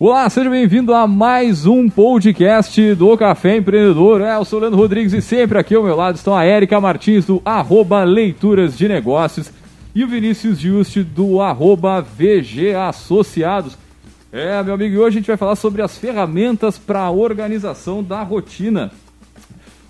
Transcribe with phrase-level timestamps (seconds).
[0.00, 4.20] Olá, seja bem-vindo a mais um podcast do Café Empreendedor.
[4.20, 6.80] É, eu sou o Leandro Rodrigues e sempre aqui ao meu lado estão a Érica
[6.80, 9.50] Martins do arroba Leituras de Negócios
[9.92, 13.76] e o Vinícius Juste do arroba VG Associados.
[14.30, 18.00] É, meu amigo, e hoje a gente vai falar sobre as ferramentas para a organização
[18.00, 18.92] da rotina.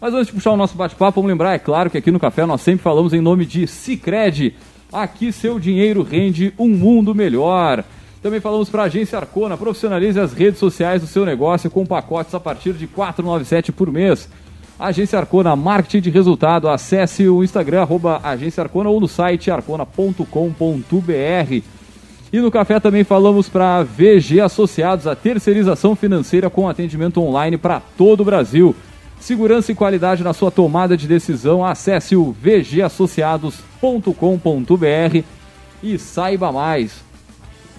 [0.01, 2.47] Mas antes de puxar o nosso bate-papo, vamos lembrar, é claro que aqui no Café
[2.47, 4.55] nós sempre falamos em nome de Cicred.
[4.91, 7.85] Aqui seu dinheiro rende um mundo melhor.
[8.23, 12.35] Também falamos para a agência Arcona, profissionalize as redes sociais do seu negócio com pacotes
[12.35, 14.29] a partir de R$ 497 por mês.
[14.79, 16.69] Agência Arcona, marketing de resultado.
[16.69, 20.25] Acesse o Instagram, arroba Agência Arcona ou no site arcona.com.br.
[22.31, 27.81] E no café também falamos para VG Associados, a terceirização financeira com atendimento online para
[27.97, 28.77] todo o Brasil.
[29.19, 31.65] Segurança e qualidade na sua tomada de decisão.
[31.65, 35.25] Acesse o vgassociados.com.br
[35.83, 37.08] e saiba mais.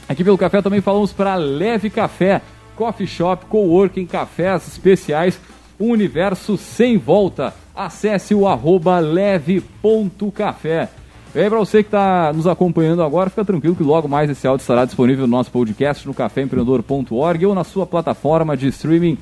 [0.09, 2.41] Aqui pelo café também falamos para Leve Café,
[2.75, 5.39] Coffee Shop, Coworking, cafés especiais,
[5.79, 7.53] um universo sem volta.
[7.75, 10.89] Acesse o arroba leve.café.
[11.35, 14.47] E aí, para você que está nos acompanhando agora, fica tranquilo que logo mais esse
[14.47, 19.15] áudio estará disponível no nosso podcast no caféempreendedor.org ou na sua plataforma de streaming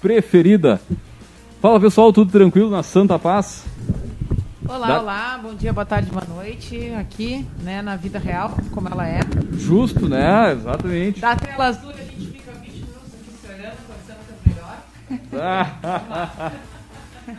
[0.00, 0.80] preferida.
[1.60, 3.66] Fala pessoal, tudo tranquilo na Santa Paz?
[4.68, 5.00] Olá, da...
[5.00, 9.20] olá, bom dia, boa tarde, boa noite, aqui, né, na vida real, como ela é.
[9.54, 11.20] Justo, né, exatamente.
[11.20, 14.18] Da tela azul a gente fica 20 minutos aqui se olhando, conversando
[15.32, 16.52] melhor.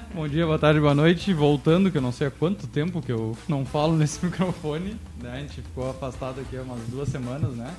[0.14, 3.12] bom dia, boa tarde, boa noite, voltando, que eu não sei há quanto tempo que
[3.12, 7.56] eu não falo nesse microfone, né, a gente ficou afastado aqui há umas duas semanas,
[7.56, 7.72] né,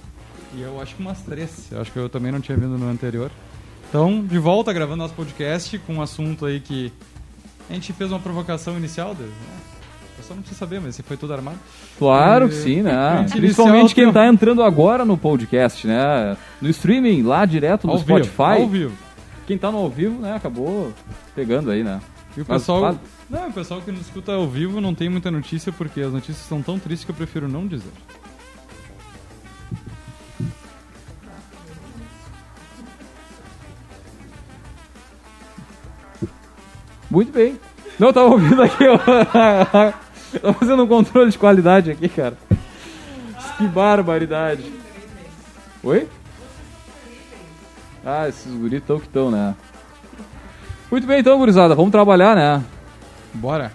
[0.55, 2.89] e eu acho que umas três, eu acho que eu também não tinha vindo no
[2.89, 3.31] anterior.
[3.89, 6.93] Então, de volta gravando nosso podcast com um assunto aí que
[7.69, 9.27] a gente fez uma provocação inicial, né?
[10.19, 11.59] Eu só não precisa saber, mas você foi tudo armado.
[11.99, 13.27] Claro que sim, né?
[13.33, 16.37] Principalmente quem está entrando agora no podcast, né?
[16.61, 18.29] No streaming, lá direto no ao Spotify.
[18.29, 18.97] Vivo, ao vivo.
[19.47, 20.93] Quem está no ao vivo, né, acabou
[21.35, 22.01] pegando aí, né?
[22.37, 22.81] E o pessoal.
[22.81, 22.97] Mas,
[23.29, 26.47] não, o pessoal que nos escuta ao vivo não tem muita notícia porque as notícias
[26.47, 27.93] são tão tristes que eu prefiro não dizer.
[37.15, 37.61] Muito bem.
[37.97, 38.99] Não, tava ouvindo aqui, ó.
[40.43, 42.37] Tava fazendo um controle de qualidade aqui, cara.
[43.57, 44.65] Que barbaridade.
[45.85, 46.09] Oi?
[48.05, 49.55] Ah, esses guris tão que tão, né?
[50.91, 52.61] Muito bem, então, gurizada, vamos trabalhar, né?
[53.33, 53.73] Bora.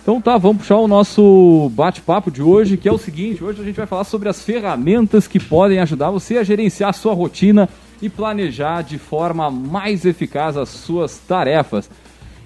[0.00, 3.64] Então tá, vamos puxar o nosso bate-papo de hoje, que é o seguinte, hoje a
[3.64, 7.68] gente vai falar sobre as ferramentas que podem ajudar você a gerenciar a sua rotina
[8.00, 11.90] e planejar de forma mais eficaz as suas tarefas.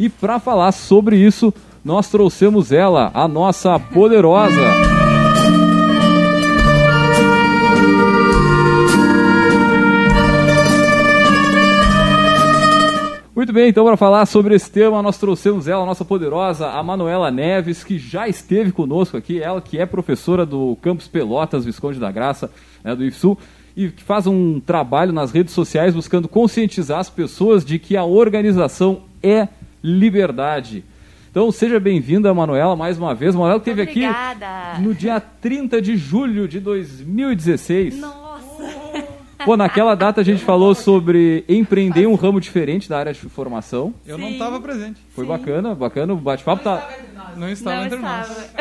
[0.01, 1.53] E para falar sobre isso,
[1.85, 4.57] nós trouxemos ela, a nossa poderosa.
[13.37, 16.83] Muito bem, então para falar sobre esse tema, nós trouxemos ela, a nossa poderosa, a
[16.83, 22.01] Manuela Neves, que já esteve conosco aqui, ela que é professora do Campus Pelotas, Visconde
[22.01, 22.51] da Graça,
[22.83, 23.37] né, do IFSU,
[23.77, 28.05] e que faz um trabalho nas redes sociais buscando conscientizar as pessoas de que a
[28.05, 29.47] organização é
[29.83, 30.85] liberdade.
[31.31, 33.35] Então seja bem-vinda, Manuela, mais uma vez.
[33.35, 34.03] Manuela esteve aqui
[34.81, 38.01] no dia 30 de julho de 2016.
[38.01, 38.41] Nossa!
[39.45, 43.95] Pô, naquela data a gente falou sobre empreender um ramo diferente da área de formação.
[44.07, 44.23] Eu Sim.
[44.23, 45.01] não estava presente.
[45.15, 45.31] Foi Sim.
[45.31, 46.13] bacana, bacana.
[46.13, 46.89] O bate-papo tá.
[47.37, 48.53] Não estava não entre nós.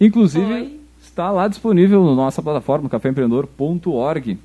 [0.00, 0.80] Inclusive, Foi.
[1.02, 4.38] está lá disponível na nossa plataforma, caféempreendedor.org.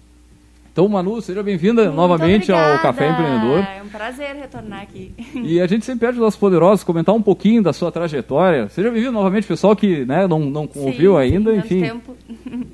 [0.74, 2.74] Então, Manu, seja bem-vinda novamente obrigada.
[2.74, 3.60] ao Café Empreendedor.
[3.60, 5.14] É um prazer retornar aqui.
[5.36, 8.68] E a gente sempre pede aos poderosos comentar um pouquinho da sua trajetória.
[8.70, 11.82] Seja bem-vindo novamente, pessoal que né, não, não sim, ouviu ainda, sim, enfim.
[11.82, 12.18] Tempo.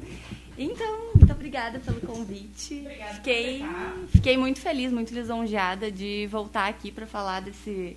[0.61, 2.81] Então, muito obrigada pelo convite.
[2.81, 3.63] Obrigada fiquei,
[4.09, 7.95] fiquei muito feliz, muito lisonjeada de voltar aqui para falar desse,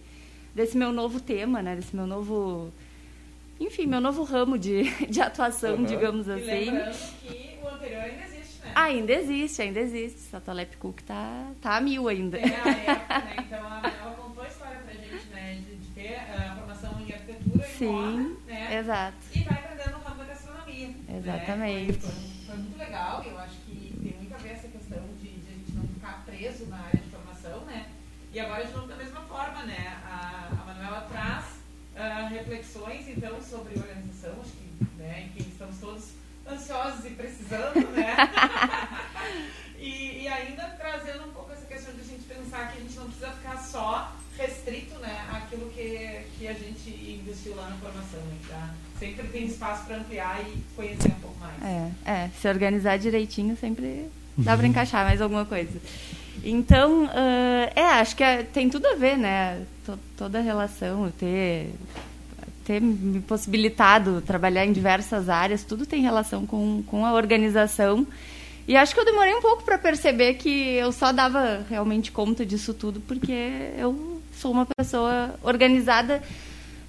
[0.54, 1.74] desse meu novo tema, né?
[1.74, 2.70] Desse meu novo
[3.58, 5.84] enfim, meu novo ramo de, de atuação, uhum.
[5.84, 6.44] digamos assim.
[6.44, 8.32] E lembrando que o anterior ainda
[8.74, 10.20] Ainda existe, ainda existe.
[10.20, 12.38] Satolep Cook tá, tá a mil ainda.
[12.38, 13.36] Tem a época, né?
[13.38, 15.54] Então ela contou a história pra gente, né?
[15.54, 18.78] De, de ter a formação em arquitetura Sim, e moda, né?
[18.78, 19.16] Exato.
[19.34, 20.90] E vai aprendendo no ramo da gastronomia.
[21.16, 21.92] Exatamente.
[21.92, 21.98] Né?
[22.00, 25.28] Foi, foi, foi, muito legal, eu acho que tem muito a ver essa questão de,
[25.28, 27.86] de, a gente não ficar preso na área de formação, né?
[28.32, 29.98] E agora, de novo, da mesma forma, né?
[30.06, 31.44] A, a Manuela traz
[31.96, 37.88] uh, reflexões, então, sobre organização, acho que, né, em que estamos todos ansiosos e precisando,
[37.92, 38.16] né?
[39.78, 42.96] e, e, ainda trazendo um pouco essa questão de a gente pensar que a gente
[42.96, 48.20] não precisa ficar só restrito, né, àquilo que, que a gente investiu lá na formação.
[48.48, 48.74] Tá?
[48.98, 51.62] Sempre tem espaço para ampliar e conhecer um pouco mais.
[51.62, 55.78] É, é, se organizar direitinho sempre dá para encaixar mais alguma coisa.
[56.42, 59.64] Então, uh, é, acho que é, tem tudo a ver, né?
[59.84, 61.70] T toda a relação, ter,
[62.64, 68.06] ter me possibilitado trabalhar em diversas áreas, tudo tem relação com, com a organização.
[68.66, 72.46] E acho que eu demorei um pouco para perceber que eu só dava realmente conta
[72.46, 76.22] disso tudo porque eu sou uma pessoa organizada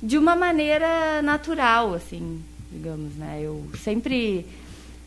[0.01, 3.39] de uma maneira natural, assim, digamos, né?
[3.41, 4.45] Eu sempre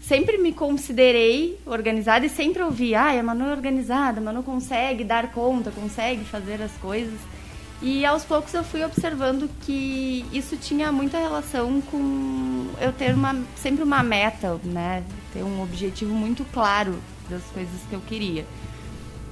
[0.00, 5.02] sempre me considerei organizada e sempre ouvi, ah, a Manu é organizada, a Manu consegue
[5.02, 7.18] dar conta, consegue fazer as coisas.
[7.82, 13.36] E aos poucos eu fui observando que isso tinha muita relação com eu ter uma,
[13.56, 15.04] sempre uma meta, né?
[15.32, 18.46] Ter um objetivo muito claro das coisas que eu queria.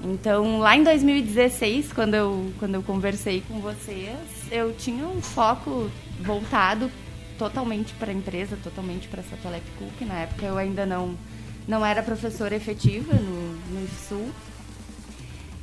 [0.02, 4.19] Então, lá em 2016, quando eu, quando eu conversei com vocês,
[4.50, 6.91] eu tinha um foco voltado
[7.38, 10.06] totalmente para a empresa, totalmente para a Satolep Cook.
[10.06, 11.17] Na época eu ainda não,
[11.67, 14.29] não era professora efetiva no, no IFSU.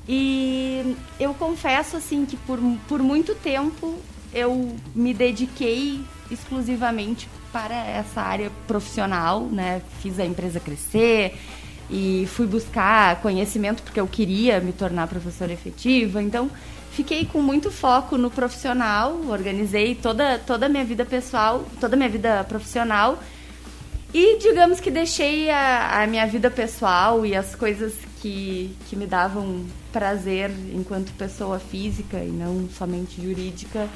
[0.07, 3.98] E eu confesso assim que por, por muito tempo
[4.33, 9.81] eu me dediquei exclusivamente para essa área profissional, né?
[10.01, 11.38] Fiz a empresa crescer
[11.89, 16.24] e fui buscar conhecimento porque eu queria me tornar professora efetiva.
[16.24, 16.50] Então,
[16.92, 21.98] fiquei com muito foco no profissional, organizei toda, toda a minha vida pessoal, toda a
[21.98, 23.21] minha vida profissional.
[24.13, 29.07] E digamos que deixei a, a minha vida pessoal e as coisas que, que me
[29.07, 33.89] davam prazer enquanto pessoa física e não somente jurídica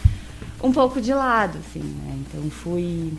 [0.61, 2.17] um pouco de lado, assim, né?
[2.19, 3.13] Então fui,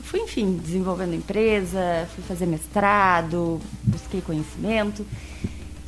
[0.00, 5.04] fui enfim, desenvolvendo empresa, fui fazer mestrado, busquei conhecimento.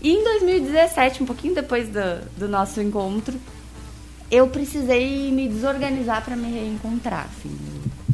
[0.02, 3.38] E em 2017, um pouquinho depois do, do nosso encontro,
[4.30, 7.28] eu precisei me desorganizar para me reencontrar.
[7.30, 7.56] Assim.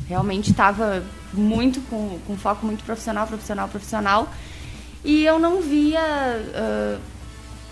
[0.07, 1.03] Realmente estava
[1.33, 4.29] muito com, com foco muito profissional, profissional, profissional.
[5.05, 7.01] E eu não via, uh,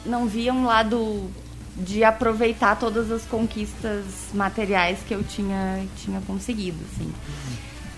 [0.07, 1.31] não via um lado
[1.77, 4.05] de aproveitar todas as conquistas
[4.35, 6.79] materiais que eu tinha, tinha conseguido.
[6.93, 7.13] Assim.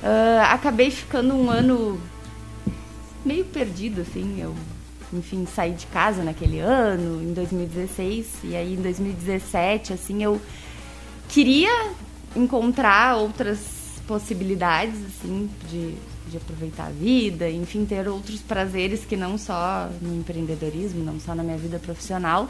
[0.02, 2.00] Uh, acabei ficando um ano
[3.24, 4.40] meio perdido, assim.
[4.40, 4.54] Eu
[5.12, 10.40] enfim, saí de casa naquele ano, em 2016, e aí em 2017, assim, eu
[11.28, 11.90] queria
[12.34, 13.58] encontrar outras
[14.06, 15.94] possibilidades, assim, de,
[16.30, 21.34] de aproveitar a vida, enfim, ter outros prazeres que não só no empreendedorismo, não só
[21.34, 22.48] na minha vida profissional.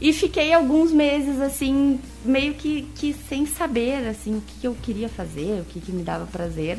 [0.00, 5.08] E fiquei alguns meses, assim, meio que, que sem saber, assim, o que eu queria
[5.08, 6.78] fazer, o que, que me dava prazer.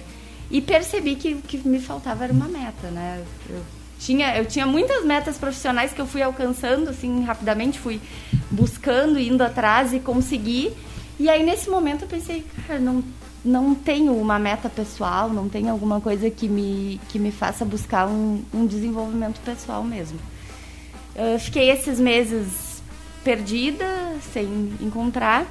[0.52, 3.24] E percebi que o que me faltava era uma meta, né?
[3.50, 3.62] Eu
[4.00, 8.00] tinha, eu tinha muitas metas profissionais que eu fui alcançando, assim, rapidamente, fui
[8.52, 10.72] buscando, indo atrás e consegui.
[11.20, 13.04] E aí, nesse momento, eu pensei, cara, não,
[13.48, 18.08] não tenho uma meta pessoal, não tenho alguma coisa que me, que me faça buscar
[18.08, 20.20] um, um desenvolvimento pessoal mesmo.
[21.16, 22.84] Eu fiquei esses meses
[23.24, 23.86] perdida,
[24.34, 25.46] sem encontrar.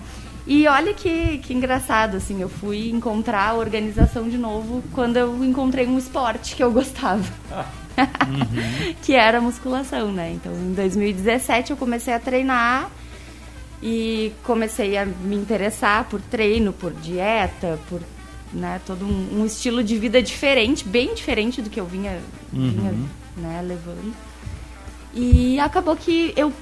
[0.46, 5.42] E olha que, que engraçado, assim, eu fui encontrar a organização de novo quando eu
[5.42, 7.24] encontrei um esporte que eu gostava.
[7.98, 8.94] uhum.
[9.02, 10.32] que era musculação, né?
[10.32, 12.90] Então, em 2017 eu comecei a treinar
[13.82, 18.00] e comecei a me interessar por treino, por dieta, por
[18.52, 22.18] né, todo um, um estilo de vida diferente, bem diferente do que eu vinha,
[22.52, 22.70] uhum.
[22.70, 22.94] vinha
[23.36, 24.14] né, levando.
[25.14, 26.52] E acabou que eu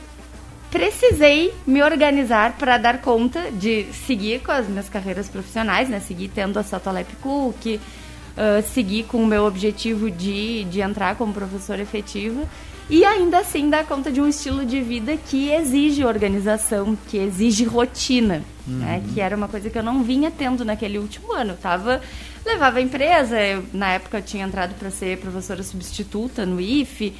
[0.70, 6.00] precisei me organizar para dar conta de seguir com as minhas carreiras profissionais, né?
[6.00, 11.32] Seguir tendo a Satolep Cook, uh, seguir com o meu objetivo de, de entrar como
[11.32, 12.42] professora efetiva
[12.88, 17.64] e ainda assim dar conta de um estilo de vida que exige organização, que exige
[17.64, 18.44] rotina, né?
[18.66, 18.78] uhum.
[18.78, 19.02] né?
[19.12, 21.52] Que era uma coisa que eu não vinha tendo naquele último ano.
[21.52, 22.00] Eu tava
[22.44, 27.14] levava a empresa, eu, na época eu tinha entrado para ser professora substituta no IFE,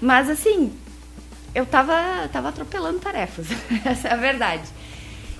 [0.00, 0.72] mas assim,
[1.54, 3.48] eu tava, tava atropelando tarefas,
[3.84, 4.62] essa é a verdade.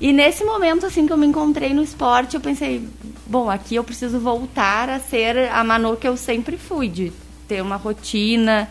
[0.01, 2.89] E nesse momento, assim, que eu me encontrei no esporte, eu pensei,
[3.25, 7.13] bom, aqui eu preciso voltar a ser a Manu que eu sempre fui, de
[7.47, 8.69] ter uma rotina,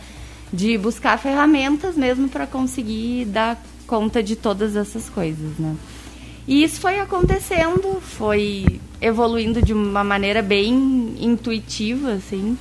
[0.51, 5.75] de buscar ferramentas mesmo para conseguir dar conta de todas essas coisas, né?
[6.47, 8.65] E isso foi acontecendo, foi
[8.99, 12.57] evoluindo de uma maneira bem intuitiva, assim.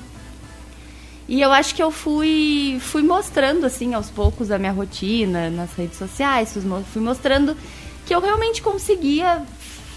[1.29, 5.73] E eu acho que eu fui, fui mostrando, assim, aos poucos a minha rotina nas
[5.75, 6.57] redes sociais,
[6.93, 7.57] fui mostrando
[8.05, 9.43] que eu realmente conseguia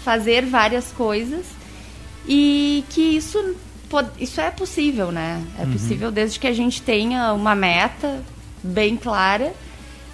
[0.04, 1.44] fazer várias coisas
[2.28, 3.56] e que isso,
[4.18, 5.42] isso é possível, né?
[5.58, 5.72] É uhum.
[5.72, 8.22] possível desde que a gente tenha uma meta
[8.62, 9.52] bem clara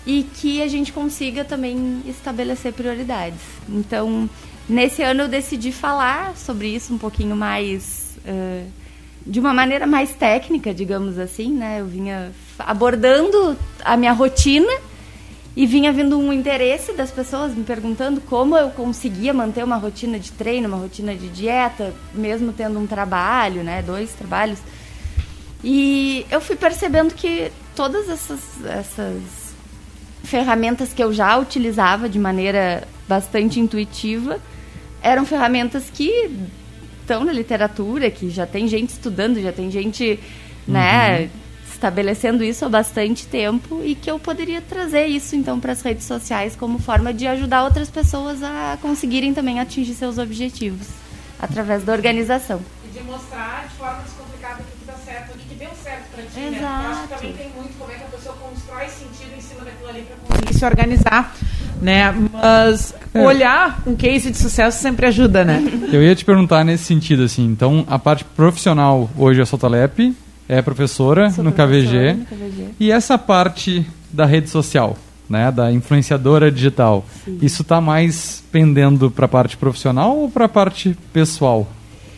[0.06, 3.40] e que a gente consiga também estabelecer prioridades.
[3.68, 4.28] Então,
[4.68, 8.16] nesse ano eu decidi falar sobre isso um pouquinho mais.
[8.26, 8.80] Uh,
[9.26, 11.80] de uma maneira mais técnica, digamos assim, né?
[11.80, 14.72] Eu vinha abordando a minha rotina
[15.60, 20.18] e vinha vindo um interesse das pessoas me perguntando como eu conseguia manter uma rotina
[20.18, 23.82] de treino, uma rotina de dieta, mesmo tendo um trabalho, né?
[23.82, 24.58] Dois trabalhos.
[25.62, 29.54] E eu fui percebendo que todas essas, essas
[30.24, 34.40] ferramentas que eu já utilizava de maneira bastante intuitiva
[35.02, 36.30] eram ferramentas que
[37.02, 40.18] estão na literatura, que já tem gente estudando, já tem gente,
[40.66, 41.28] né, uhum.
[41.80, 46.04] Estabelecendo isso há bastante tempo e que eu poderia trazer isso então para as redes
[46.04, 50.86] sociais como forma de ajudar outras pessoas a conseguirem também atingir seus objetivos
[51.40, 52.60] através da organização.
[52.84, 56.22] E de mostrar de forma descomplicada o que está certo, o que deu certo para
[56.24, 56.60] ti, Exato.
[56.60, 56.84] né?
[56.84, 59.64] Eu acho que também tem muito como é que a pessoa constrói sentido em cima
[59.64, 61.34] daquilo ali para conseguir se organizar
[61.80, 62.14] né?
[62.30, 63.20] Mas é.
[63.22, 65.62] olhar um case de sucesso sempre ajuda, né?
[65.90, 70.14] Eu ia te perguntar nesse sentido, assim, então a parte profissional hoje é Sotalep,
[70.50, 74.96] é professora no KVG, no KVG, e essa parte da rede social,
[75.28, 77.38] né, da influenciadora digital, Sim.
[77.40, 81.68] isso está mais pendendo para a parte profissional ou para a parte pessoal?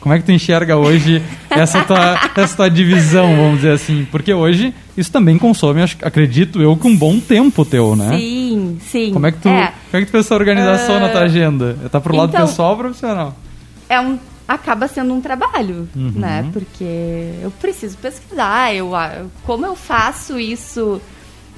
[0.01, 4.07] Como é que tu enxerga hoje essa tua, essa tua divisão, vamos dizer assim?
[4.11, 8.17] Porque hoje isso também consome, acredito eu, com um bom tempo teu, né?
[8.17, 9.13] Sim, sim.
[9.13, 9.75] Como é que tu, é.
[9.91, 11.77] Como é que tu fez essa organização uh, na tua ah, agenda?
[11.91, 13.37] Tá pro lado então, pessoal ou profissional?
[13.91, 16.13] É um, acaba sendo um trabalho, uhum.
[16.15, 16.49] né?
[16.53, 18.91] Porque eu preciso pesquisar, eu,
[19.45, 21.01] como eu faço isso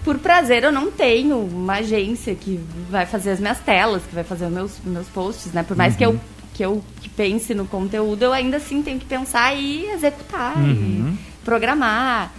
[0.04, 2.60] por prazer, eu não tenho uma agência que
[2.90, 5.62] vai fazer as minhas telas, que vai fazer os meus, meus posts, né?
[5.62, 5.98] Por mais uhum.
[5.98, 6.20] que eu
[6.54, 11.16] que eu que pense no conteúdo, eu ainda assim tenho que pensar e executar uhum.
[11.18, 12.32] e programar.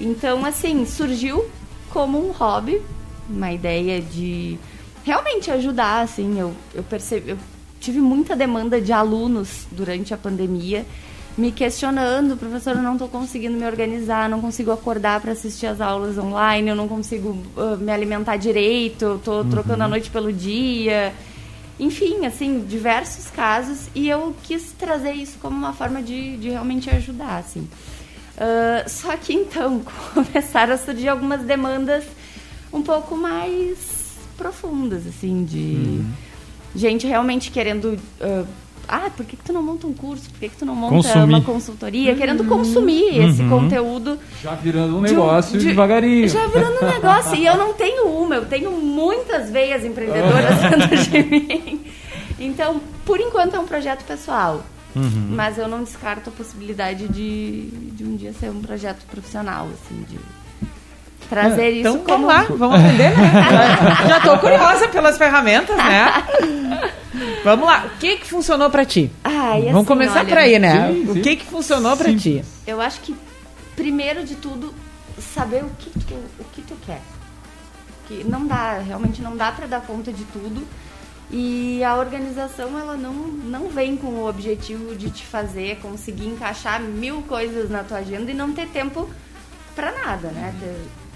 [0.00, 1.44] Então, assim, surgiu
[1.90, 2.80] como um hobby,
[3.28, 4.58] uma ideia de
[5.04, 7.38] realmente ajudar, assim, eu, eu percebi, eu
[7.80, 10.86] tive muita demanda de alunos durante a pandemia
[11.36, 15.80] me questionando, professor, eu não estou conseguindo me organizar, não consigo acordar para assistir as
[15.80, 19.50] aulas online, eu não consigo uh, me alimentar direito, eu estou uhum.
[19.50, 21.14] trocando a noite pelo dia.
[21.78, 26.90] Enfim, assim, diversos casos e eu quis trazer isso como uma forma de, de realmente
[26.90, 27.66] ajudar, assim.
[28.36, 29.80] Uh, só que então
[30.12, 32.04] começaram a surgir algumas demandas
[32.72, 33.78] um pouco mais
[34.36, 36.12] profundas, assim, de uhum.
[36.74, 38.46] Gente realmente querendo uh,
[38.92, 40.28] ah, por que, que tu não monta um curso?
[40.30, 41.24] Por que, que tu não monta consumir.
[41.24, 42.10] uma consultoria?
[42.10, 42.18] Uhum.
[42.18, 43.30] Querendo consumir uhum.
[43.30, 44.18] esse conteúdo.
[44.42, 46.28] Já virando um negócio de, devagarinho.
[46.28, 47.36] Já virando um negócio.
[47.36, 51.80] e eu não tenho uma, eu tenho muitas veias empreendedoras dentro de mim.
[52.40, 54.60] Então, por enquanto é um projeto pessoal.
[54.96, 55.28] Uhum.
[55.30, 60.04] Mas eu não descarto a possibilidade de, de um dia ser um projeto profissional, assim,
[60.08, 60.18] de
[61.30, 62.26] trazer é, então, isso como...
[62.26, 63.32] Vamos lá, vamos aprender, né?
[64.08, 66.24] Já estou curiosa pelas ferramentas, né?
[67.44, 69.10] Vamos lá, o que que funcionou para ti?
[69.22, 70.88] Ai, vamos assim, começar por aí, né?
[70.88, 71.10] Sim, sim.
[71.18, 72.44] O que que funcionou para ti?
[72.66, 73.14] Eu acho que
[73.76, 74.74] primeiro de tudo
[75.18, 77.00] saber o que tu, o que tu quer.
[78.08, 80.66] Que não dá, realmente não dá para dar conta de tudo.
[81.30, 86.80] E a organização ela não, não vem com o objetivo de te fazer conseguir encaixar
[86.80, 89.08] mil coisas na tua agenda e não ter tempo
[89.76, 90.52] para nada, né?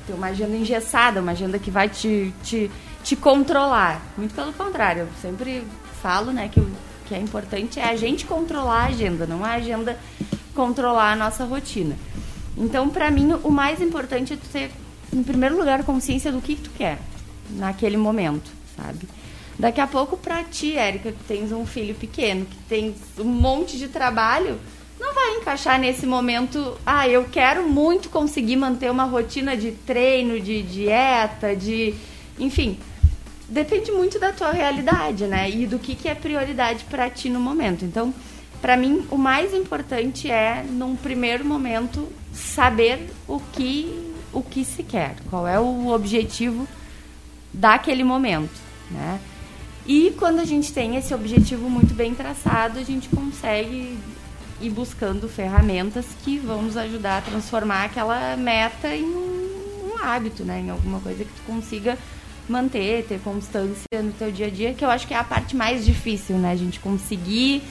[0.06, 2.70] Ter, uma agenda engessada, uma agenda que vai te, te,
[3.02, 4.02] te controlar.
[4.16, 5.64] Muito pelo contrário, eu sempre
[6.02, 6.70] falo né, que o
[7.06, 9.98] que é importante é a gente controlar a agenda, não a agenda
[10.54, 11.96] controlar a nossa rotina.
[12.56, 14.70] Então, para mim, o mais importante é tu ter,
[15.12, 16.98] em primeiro lugar, consciência do que, que tu quer
[17.50, 19.08] naquele momento, sabe?
[19.58, 23.76] Daqui a pouco, para ti, Érica, que tens um filho pequeno, que tens um monte
[23.78, 24.58] de trabalho,
[25.04, 26.78] não vai encaixar nesse momento.
[26.86, 31.94] Ah, eu quero muito conseguir manter uma rotina de treino, de dieta, de.
[32.38, 32.78] Enfim,
[33.46, 35.50] depende muito da tua realidade, né?
[35.50, 37.84] E do que, que é prioridade para ti no momento.
[37.84, 38.14] Então,
[38.62, 44.82] para mim, o mais importante é, num primeiro momento, saber o que, o que se
[44.82, 46.66] quer, qual é o objetivo
[47.52, 48.58] daquele momento,
[48.90, 49.20] né?
[49.86, 53.98] E quando a gente tem esse objetivo muito bem traçado, a gente consegue
[54.66, 60.44] ir buscando ferramentas que vão nos ajudar a transformar aquela meta em um, um hábito,
[60.44, 60.60] né?
[60.60, 61.98] Em alguma coisa que tu consiga
[62.48, 65.56] manter, ter constância no teu dia a dia, que eu acho que é a parte
[65.56, 66.52] mais difícil, né?
[66.52, 67.62] A gente conseguir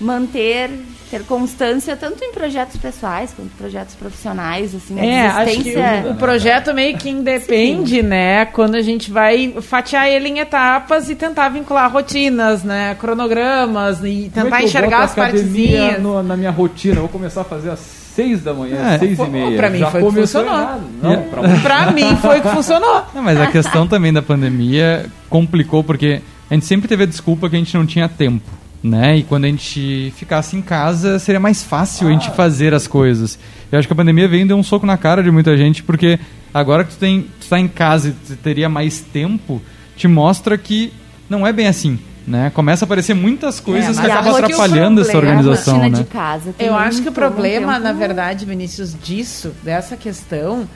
[0.00, 0.70] manter,
[1.10, 6.14] ter constância tanto em projetos pessoais quanto projetos profissionais, assim, é, acho que o, o,
[6.16, 8.02] projeto meio que independe, Sim.
[8.02, 8.44] né?
[8.46, 12.94] Quando a gente vai fatiar ele em etapas e tentar vincular rotinas, né?
[12.98, 16.00] Cronogramas e é tentar é enxergar as partezinhas.
[16.02, 19.18] No, na minha rotina, eu vou começar a fazer as seis da manhã, é, seis
[19.18, 19.56] e meia.
[19.56, 20.80] Pra mim Já foi que funcionou.
[21.02, 23.02] Não, pra, pra mim foi que funcionou.
[23.14, 27.50] Não, mas a questão também da pandemia complicou porque a gente sempre teve a desculpa
[27.50, 28.48] que a gente não tinha tempo,
[28.86, 29.16] né?
[29.18, 33.38] E quando a gente ficasse em casa, seria mais fácil a gente fazer as coisas.
[33.70, 35.82] Eu acho que a pandemia veio e deu um soco na cara de muita gente,
[35.82, 36.18] porque
[36.54, 39.60] agora que tu, tem, tu tá em casa e tu teria mais tempo,
[39.96, 40.92] te mostra que
[41.28, 41.98] não é bem assim.
[42.26, 42.50] Né?
[42.50, 46.02] Começa a aparecer muitas coisas mas que acabam o atrapalhando essa organização, rotina né?
[46.02, 46.54] de casa.
[46.58, 50.68] Eu acho que o problema, tempo- na verdade, Vinícius, disso, dessa questão,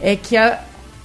[0.00, 0.58] é que a-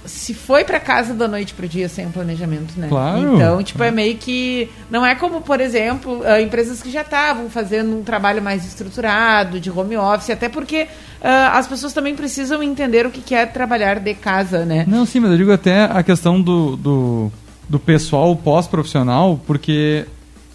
[0.06, 2.88] se foi pra casa da noite pro dia sem um planejamento, né?
[2.88, 3.34] Claro.
[3.34, 4.70] Então, tipo, é meio que.
[4.90, 9.60] Não é como, por exemplo, ah, empresas que já estavam fazendo um trabalho mais estruturado,
[9.60, 10.86] de home office, até porque
[11.22, 14.84] ah, as pessoas também precisam entender o que que é trabalhar de casa, né?
[14.86, 17.32] Não, sim, mas eu digo até a questão do, do,
[17.68, 20.06] do pessoal pós-profissional, porque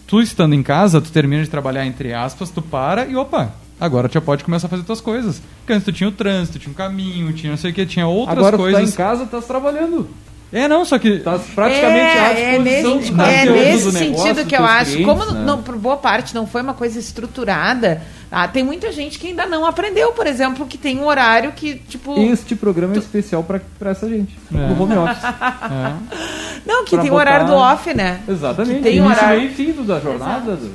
[0.06, 4.08] tu estando em casa, tu termina de trabalhar, entre aspas, tu para e opa, agora
[4.08, 5.40] tu já pode começar a fazer tuas coisas.
[5.60, 8.06] Porque antes tu tinha o trânsito, tinha um caminho, tinha não sei o que, tinha
[8.06, 8.92] outras Agora tu tá coisas.
[8.92, 10.08] em casa, tá trabalhando.
[10.54, 11.18] É, não, só que.
[11.20, 14.64] Tá praticamente à é, é disposição nesse, do é nesse do negócio, sentido que eu
[14.64, 14.90] acho.
[14.92, 15.44] clientes, Como né?
[15.46, 19.46] não, por boa parte não foi uma coisa estruturada, ah, tem muita gente que ainda
[19.46, 22.18] não aprendeu, por exemplo, que tem um horário que, tipo.
[22.20, 24.36] Este programa é especial pra, pra essa gente.
[24.54, 24.68] É.
[24.74, 25.24] Do home office.
[25.24, 26.62] É.
[26.68, 28.20] Não, que pra tem o horário do botar- off, né?
[28.28, 28.76] Exatamente.
[28.76, 29.40] Que tem Início, horário.
[29.40, 30.54] meio e fim da jornada.
[30.56, 30.70] do-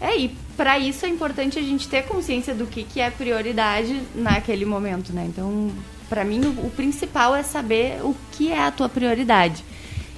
[0.00, 4.00] É, e para isso é importante a gente ter consciência do que, que é prioridade
[4.14, 5.26] naquele momento, né?
[5.28, 5.70] Então,
[6.08, 9.64] para mim, o, o principal é saber o que é a tua prioridade.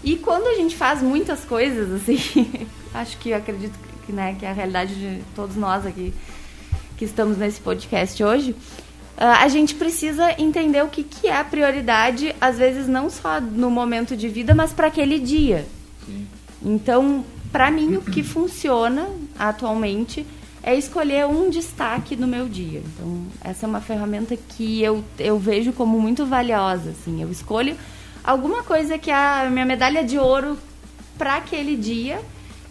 [0.05, 2.19] E quando a gente faz muitas coisas, assim,
[2.95, 6.13] acho que eu acredito que, né, que é a realidade de todos nós aqui
[6.97, 8.55] que estamos nesse podcast hoje,
[9.17, 13.41] ah, a gente precisa entender o que, que é a prioridade, às vezes não só
[13.41, 15.67] no momento de vida, mas para aquele dia.
[16.63, 20.27] Então, para mim, o que funciona atualmente
[20.63, 22.83] é escolher um destaque no meu dia.
[22.85, 26.91] Então, essa é uma ferramenta que eu, eu vejo como muito valiosa.
[26.91, 27.23] Assim.
[27.23, 27.77] Eu escolho
[28.25, 30.59] alguma coisa que é a minha medalha de ouro
[31.17, 32.21] para aquele dia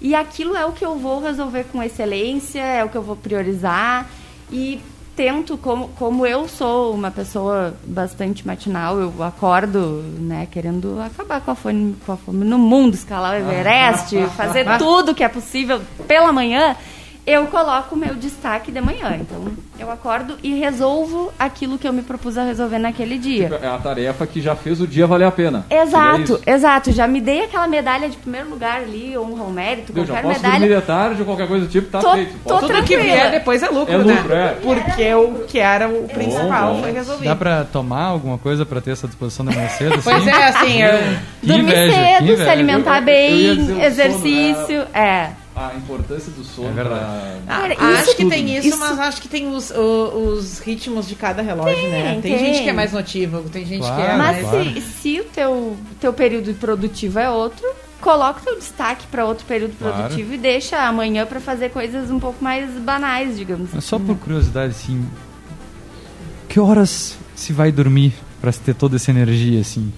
[0.02, 3.16] e aquilo é o que eu vou resolver com excelência, é o que eu vou
[3.16, 4.10] priorizar
[4.52, 4.80] e
[5.16, 11.52] tento, como, como eu sou uma pessoa bastante matinal, eu acordo, né, querendo acabar com
[11.52, 15.82] a fome, com a fome no mundo, escalar o Everest, fazer tudo que é possível
[16.08, 16.76] pela manhã,
[17.26, 19.18] eu coloco o meu destaque de manhã.
[19.20, 19.46] Então,
[19.80, 23.60] eu acordo e resolvo aquilo que eu me propus a resolver naquele dia.
[23.62, 25.66] É a tarefa que já fez o dia valer a pena.
[25.70, 26.42] Exato, isso?
[26.46, 26.92] exato.
[26.92, 30.22] Já me dei aquela medalha de primeiro lugar ali, honra ao mérito, Eu já qualquer
[30.28, 30.60] posso medalha.
[30.60, 32.36] dormir de tarde ou qualquer coisa do tipo, tá Tô- feito.
[32.46, 34.56] tô Tudo que vier depois é lucro, É lucro, né?
[34.58, 34.60] é.
[34.62, 36.82] Porque o que era o principal bom.
[36.82, 37.28] foi resolvido.
[37.28, 40.00] Dá pra tomar alguma coisa pra ter essa disposição da manhã cedo?
[40.04, 40.30] Pois assim?
[40.30, 41.18] é, assim, eu.
[41.44, 43.86] Dormir cedo, se alimentar Eu- eu- eu bem, sono, né?
[43.88, 44.82] exercício.
[44.94, 45.30] É.
[45.56, 46.68] A importância do sono.
[46.68, 47.06] É verdade.
[47.46, 48.58] pra- Ah, isso acho que tudo, tem né?
[48.58, 52.20] isso, Isso- mas acho que tem os, o- os ritmos de cada relógio, Tem, né?
[52.22, 52.40] Tem, tem.
[52.40, 54.42] gente que é mais notívago, tem gente que é Claro, mais.
[54.42, 54.74] Mas claro.
[54.74, 57.66] se, se o teu, teu período produtivo é outro,
[58.02, 59.96] coloca o teu destaque para outro período Claro.
[59.96, 63.88] produtivo e deixa amanhã para fazer coisas um pouco mais banais, digamos Mas assim.
[63.88, 65.06] Só por curiosidade, assim,
[66.50, 69.92] que horas se vai dormir pra se ter toda essa energia, assim?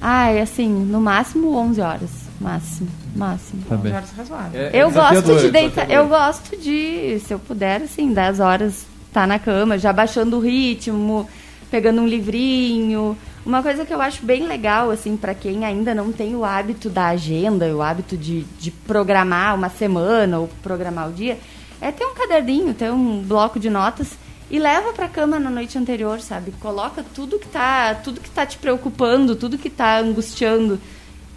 [0.00, 2.10] Ah, é assim, no máximo 11 horas.
[2.40, 3.62] Máximo, máximo.
[3.68, 3.92] Tá bem.
[3.92, 4.54] horas razoáveis.
[4.54, 8.86] É- é Eu gosto de deitar, eu gosto de, se eu puder, assim, 10 horas
[9.12, 11.28] tá na cama, já baixando o ritmo,
[11.70, 13.16] pegando um livrinho.
[13.46, 16.88] Uma coisa que eu acho bem legal, assim, para quem ainda não tem o hábito
[16.90, 21.38] da agenda, o hábito de, de programar uma semana ou programar o dia,
[21.80, 24.08] é ter um caderninho, ter um bloco de notas
[24.50, 26.52] e leva pra cama na noite anterior, sabe?
[26.60, 30.80] Coloca tudo que tá, tudo que tá te preocupando, tudo que tá angustiando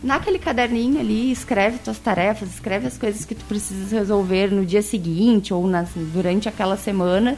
[0.04, 4.82] naquele caderninho ali, escreve tuas tarefas, escreve as coisas que tu precisas resolver no dia
[4.82, 7.36] seguinte ou na- durante aquela semana.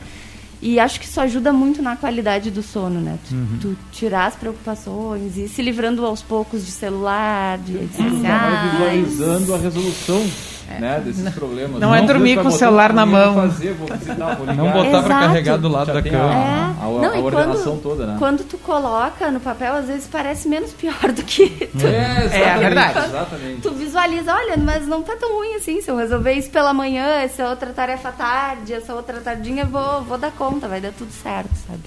[0.62, 3.17] E acho que isso ajuda muito na qualidade do sono, né?
[3.30, 8.10] Tu, tu tirar as preocupações e se livrando aos poucos de celular, de redes vai
[8.10, 8.72] sociais.
[8.74, 10.28] visualizando a resolução
[10.77, 11.79] né, desses problemas.
[11.79, 13.34] não é dormir vai com o celular na mão.
[13.34, 14.55] vou Fazer, vou visitar, vou ligar.
[14.55, 15.10] Não botar pra Exato.
[15.25, 16.29] carregar do lado Já da cama.
[16.29, 16.38] a- É.
[16.38, 18.15] a- a Não, e ordenação quando, toda, né?
[18.19, 22.36] Quando tu coloca no papel, às vezes parece menos pior do que tu, É, exatamente,
[22.36, 22.99] É, verdade.
[23.05, 23.62] Exatamente.
[23.62, 25.82] tu visualiza, olha, mas não tá tão ruim assim.
[25.82, 30.01] Se eu resolver isso pela manhã, essa outra tarefa tarde, essa outra tardinha, eu vou,
[30.03, 31.79] vou dar conta, vai dar tudo certo, sabe?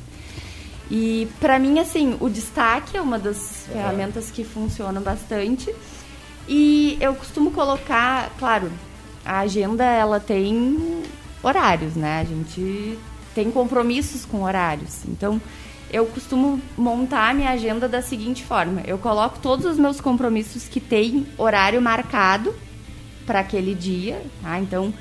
[0.90, 5.74] E pra mim, assim, o destaque é uma das ferramentas que funcionam bastante.
[6.48, 8.70] E eu costumo colocar, claro,
[9.24, 11.02] a agenda ela tem
[11.42, 12.20] horários, né?
[12.20, 12.98] A gente
[13.34, 15.04] tem compromissos com horários.
[15.06, 15.40] Então,
[15.92, 20.68] eu costumo montar a minha agenda da seguinte forma: eu coloco todos os meus compromissos
[20.68, 22.54] que têm horário marcado
[23.26, 24.22] para aquele dia.
[24.42, 24.58] Tá?
[24.58, 24.92] Então,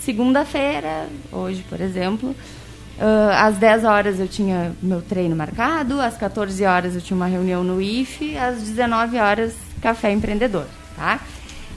[0.00, 2.34] segunda-feira, hoje, por exemplo,
[2.98, 7.26] ah, às 10 horas eu tinha meu treino marcado, às 14 horas eu tinha uma
[7.26, 10.66] reunião no IFE, às 19 horas, café empreendedor.
[10.96, 11.20] Tá?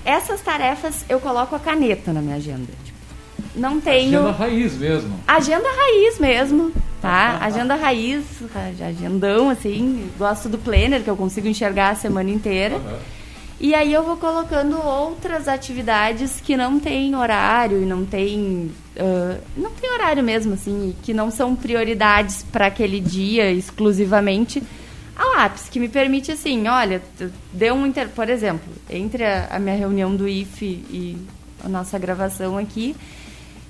[0.05, 2.71] essas tarefas eu coloco a caneta na minha agenda.
[2.83, 2.97] Tipo,
[3.55, 4.19] não tenho.
[4.19, 5.19] Agenda raiz mesmo.
[5.27, 7.37] Agenda raiz mesmo, tá?
[7.41, 8.23] Agenda raiz,
[8.81, 10.09] agendão, assim.
[10.17, 12.75] Gosto do planner, que eu consigo enxergar a semana inteira.
[12.75, 12.99] Aham.
[13.61, 18.71] E aí eu vou colocando outras atividades que não tem horário e não tem.
[18.97, 24.63] ah, não tem horário mesmo, assim, que não são prioridades para aquele dia exclusivamente.
[25.19, 27.01] A lápis, que me permite assim, olha,
[27.51, 28.07] deu um inter...
[28.07, 31.17] por exemplo, entre a, a minha reunião do IFE e
[31.61, 32.95] a nossa gravação aqui,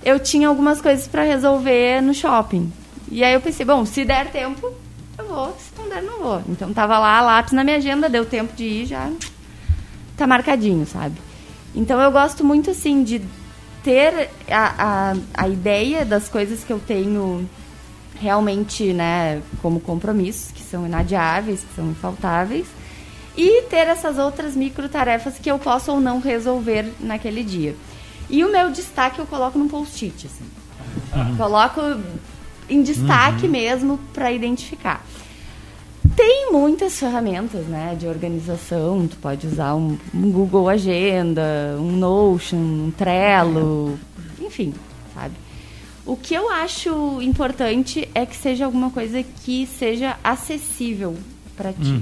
[0.05, 2.71] eu tinha algumas coisas para resolver no shopping.
[3.11, 4.71] E aí eu pensei, bom, se der tempo,
[5.17, 6.43] eu vou, se não der, não vou.
[6.47, 9.11] Então tava lá a lápis na minha agenda, deu tempo de ir, já
[10.15, 11.15] tá marcadinho, sabe?
[11.73, 13.23] Então eu gosto muito assim de
[13.83, 17.49] ter a, a, a ideia das coisas que eu tenho
[18.21, 22.67] realmente, né, como compromissos, são inadiáveis, que são infaltáveis,
[23.37, 27.75] e ter essas outras micro tarefas que eu posso ou não resolver naquele dia.
[28.29, 30.45] E o meu destaque eu coloco num post-it, assim.
[31.37, 31.81] Coloco
[32.69, 35.03] em destaque mesmo para identificar.
[36.15, 39.07] Tem muitas ferramentas, né, de organização.
[39.07, 43.97] Tu pode usar um, um Google Agenda, um Notion, um Trello,
[44.39, 44.73] enfim,
[45.15, 45.33] sabe?
[46.09, 51.15] O que eu acho importante é que seja alguma coisa que seja acessível
[51.55, 52.01] para ti.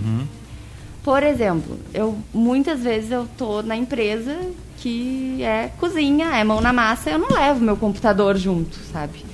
[1.03, 4.33] Por exemplo, eu muitas vezes eu tô na empresa
[4.77, 9.25] que é cozinha, é mão na massa, eu não levo meu computador junto, sabe?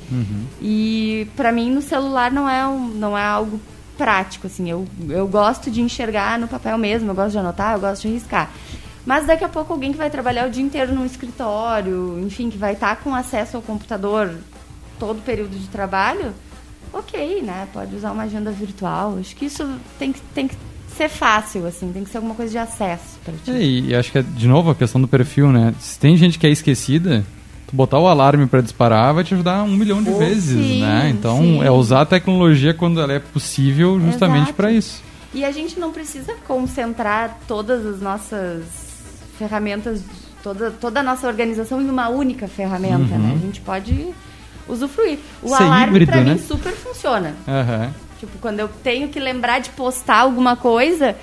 [0.59, 3.61] E para mim no celular não é um, não é algo
[3.95, 4.67] prático assim.
[4.71, 8.15] Eu, eu gosto de enxergar no papel mesmo, eu gosto de anotar, eu gosto de
[8.15, 8.49] riscar.
[9.05, 12.57] Mas daqui a pouco alguém que vai trabalhar o dia inteiro num escritório, enfim, que
[12.57, 14.33] vai estar com acesso ao computador
[14.99, 16.33] todo o período de trabalho,
[16.91, 17.67] ok, né?
[17.73, 19.17] Pode usar uma agenda virtual.
[19.19, 20.55] Acho que isso tem que, tem que
[20.95, 23.51] ser fácil, assim, tem que ser alguma coisa de acesso para ti.
[23.51, 25.73] É, e, acho que é, de novo, a questão do perfil, né?
[25.79, 27.25] Se tem gente que é esquecida,
[27.67, 30.81] tu botar o alarme para disparar vai te ajudar um milhão de Oh, vezes, sim,
[30.81, 31.09] né?
[31.09, 31.63] Então, sim.
[31.63, 35.01] é usar a tecnologia quando ela é possível justamente para isso.
[35.33, 38.63] E a gente não precisa concentrar todas as nossas
[39.37, 40.03] ferramentas,
[40.43, 43.33] toda, toda a nossa organização em uma única ferramenta, né?
[43.35, 44.13] A gente pode
[44.67, 45.19] usufruir.
[45.41, 46.33] O Ser alarme, híbrido, pra né?
[46.33, 47.33] mim, super funciona.
[47.47, 47.91] Aham.
[48.19, 51.15] Tipo, quando eu tenho que lembrar de postar alguma coisa,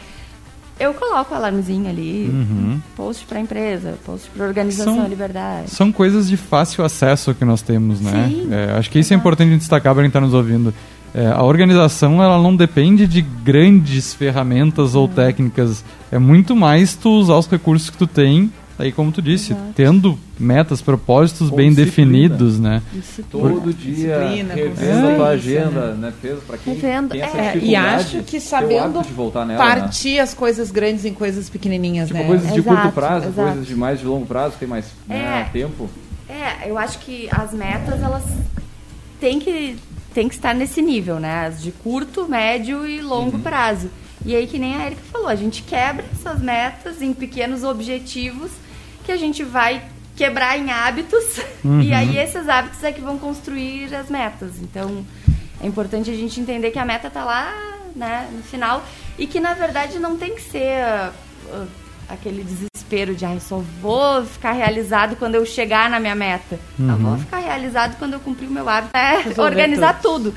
[0.78, 2.28] eu coloco o alarmezinho ali.
[2.32, 2.80] Uhum.
[2.96, 5.70] Post pra empresa, post pra organização São- Liberdade.
[5.70, 8.26] São coisas de fácil acesso que nós temos, né?
[8.28, 10.72] Sim, É, acho que isso é importante destacar para quem está nos ouvindo.
[11.12, 15.82] É, a organização ela não depende de grandes ferramentas ou técnicas.
[16.12, 19.72] É muito mais tu usar os recursos que tu tem, aí como tu disse, Exato.
[19.74, 22.10] tendo metas, propósitos Com bem disciplina.
[22.28, 22.82] definidos, né?
[23.30, 23.72] Todo Disciplina.
[23.72, 26.12] dia Disciplina, revendo a consciência, tua agenda, né?
[26.20, 29.62] Fez para quem Revendo, tem essa é, e acho que sabendo hábito de voltar nela,
[29.64, 29.80] né?
[29.80, 32.26] Partir as coisas grandes em coisas pequenininhas, Tipo, né?
[32.26, 33.48] coisas de Exato, curto prazo, exato.
[33.48, 35.52] coisas de mais de longo prazo, tem mais né, É.
[35.52, 35.88] tempo.
[36.28, 38.22] É, eu acho que as metas, elas
[39.20, 39.76] têm que,
[40.14, 41.46] têm que estar nesse nível, né?
[41.46, 43.90] As de curto, médio e longo prazo.
[44.24, 48.50] E aí, que nem a Erika falou, a gente quebra essas metas em pequenos objetivos
[49.04, 49.82] que a gente vai
[50.16, 51.24] quebrar em hábitos.
[51.82, 54.52] E aí, esses hábitos é que vão construir as metas.
[54.60, 55.04] Então,
[55.62, 57.52] é importante a gente entender que a meta tá lá,
[57.94, 58.84] né, no final.
[59.18, 61.12] E que, na verdade, não tem que ser ah,
[61.52, 61.66] ah,
[62.08, 66.58] aquele desespero de, ai, só vou ficar realizado quando eu chegar na minha meta.
[66.78, 68.96] Não vou ficar realizado quando eu cumprir o meu hábito.
[68.96, 70.34] É Resolver organizar tudo.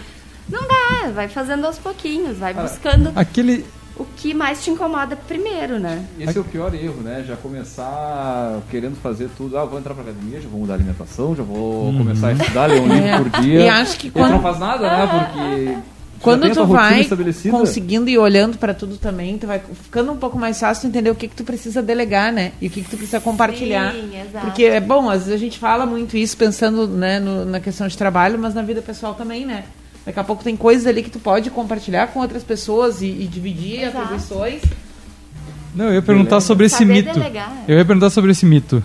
[0.50, 5.80] Não dá, vai fazendo aos pouquinhos, vai buscando Aquele, o que mais te incomoda primeiro,
[5.80, 6.06] né?
[6.20, 7.24] Esse é o pior erro, né?
[7.28, 9.58] Já começar querendo fazer tudo.
[9.58, 12.66] Ah, vou entrar pra academia, já vou mudar a alimentação, já vou começar a estudar,
[12.68, 13.60] ler um livro por dia.
[13.62, 15.08] E acho que E quando- não faz nada, né?
[15.08, 15.82] Porque já
[16.22, 17.06] Quando tu vai
[17.52, 21.16] conseguindo e olhando pra tudo também, tu vai ficando um pouco mais fácil entender o
[21.16, 22.54] que que tu precisa delegar, né?
[22.62, 23.92] E o que que tu precisa compartilhar.
[23.92, 24.46] Sim, exato.
[24.46, 27.88] Porque é bom, às vezes a gente fala muito isso pensando né, no- na questão
[27.88, 29.66] de trabalho, mas na vida pessoal também, né?
[30.06, 33.28] Daqui a pouco tem coisas ali que tu pode compartilhar com outras pessoas e, e
[33.28, 33.98] dividir Exato.
[33.98, 34.62] atribuições.
[35.74, 37.14] Não, eu ia perguntar sobre esse Saber mito.
[37.14, 37.64] delegar.
[37.68, 38.84] Eu ia perguntar sobre esse mito.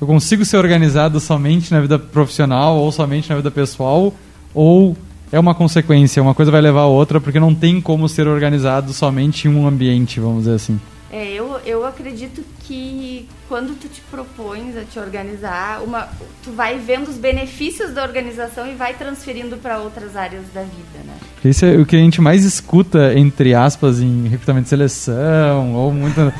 [0.00, 4.12] Eu consigo ser organizado somente na vida profissional ou somente na vida pessoal?
[4.54, 4.96] Ou
[5.32, 8.92] é uma consequência, uma coisa vai levar a outra, porque não tem como ser organizado
[8.92, 10.78] somente em um ambiente, vamos dizer assim.
[11.12, 16.08] É, eu, eu acredito que quando tu te propões a te organizar, uma,
[16.42, 20.98] tu vai vendo os benefícios da organização e vai transferindo para outras áreas da vida,
[21.06, 21.14] né?
[21.44, 25.92] Isso é o que a gente mais escuta, entre aspas, em recrutamento de seleção, ou
[25.92, 26.32] muito...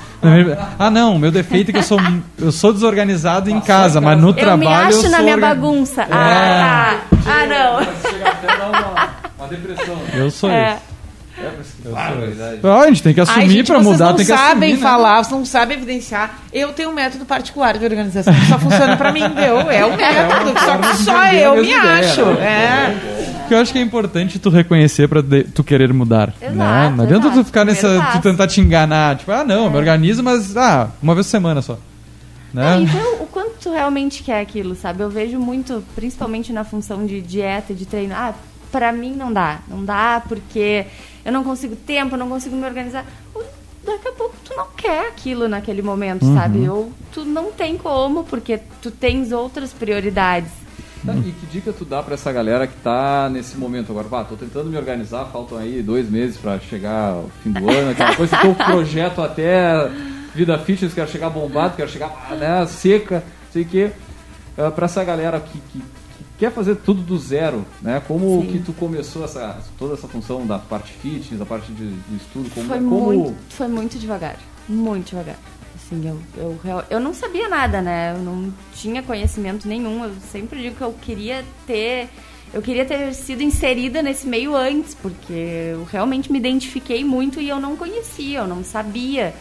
[0.76, 2.00] ah, não, meu defeito é que eu sou,
[2.36, 5.10] eu sou desorganizado em casa, mas no eu me trabalho eu acho sou...
[5.10, 6.02] na minha organ- bagunça.
[6.02, 6.08] É.
[6.10, 7.16] Ah, tá.
[7.24, 7.76] Ah, não.
[8.68, 9.96] Uma, uma depressão.
[10.12, 10.72] Eu sou É.
[10.72, 10.96] esse.
[11.38, 11.52] É,
[11.92, 12.60] Barbaridade.
[12.62, 14.78] Ah, a gente tem que assumir vocês mudar, não tem que sabem assumir, né?
[14.78, 16.38] falar, vocês não sabem evidenciar.
[16.52, 19.60] Eu tenho um método particular de organização que só funciona pra mim, viu?
[19.70, 22.24] É o método, que só que só a eu me ideia, acho.
[22.24, 22.40] né?
[22.42, 23.36] É.
[23.40, 26.32] Porque eu acho que é importante tu reconhecer pra de- tu querer mudar.
[26.42, 26.92] Exato, né?
[26.96, 27.44] Não adianta tu exato.
[27.44, 28.08] ficar nessa.
[28.12, 29.16] Tu tentar te enganar.
[29.16, 31.78] Tipo, ah, não, me organizo, mas ah, uma vez por semana só.
[32.52, 32.76] Né?
[32.78, 35.02] É, e ver o o quanto tu realmente quer aquilo, sabe?
[35.02, 38.14] Eu vejo muito, principalmente na função de dieta, de treino.
[38.16, 38.32] Ah,
[38.72, 39.58] pra mim não dá.
[39.68, 40.86] Não dá porque
[41.26, 43.04] eu não consigo tempo, eu não consigo me organizar.
[43.84, 46.68] Daqui a pouco tu não quer aquilo naquele momento, sabe?
[46.68, 50.50] Ou tu não tem como, porque tu tens outras prioridades.
[51.04, 54.08] Tá, E que dica tu dá pra essa galera que tá nesse momento agora?
[54.08, 57.90] Pá, tô tentando me organizar, faltam aí dois meses pra chegar ao fim do ano,
[57.90, 59.88] aquela coisa, tô com projeto até
[60.34, 63.90] vida fitness, quero chegar bombado, quero chegar né, seca, sei o quê.
[64.58, 65.80] Ah, pra essa galera que- que
[66.38, 68.02] quer fazer tudo do zero, né?
[68.06, 68.52] Como Sim.
[68.52, 72.50] que tu começou essa, toda essa função da parte fitness, da parte de, de estudo?
[72.50, 73.00] Como, Foi, como...
[73.00, 74.38] muito, foi muito devagar.
[74.68, 75.36] Muito devagar.
[75.74, 78.12] Assim, eu, eu, eu não sabia nada, né?
[78.16, 80.04] Eu não tinha conhecimento nenhum.
[80.04, 82.08] Eu sempre digo que eu queria ter.
[82.52, 85.32] Eu queria ter sido inserida nesse meio antes, porque
[85.72, 89.34] eu realmente me identifiquei muito e eu não conhecia, eu não sabia.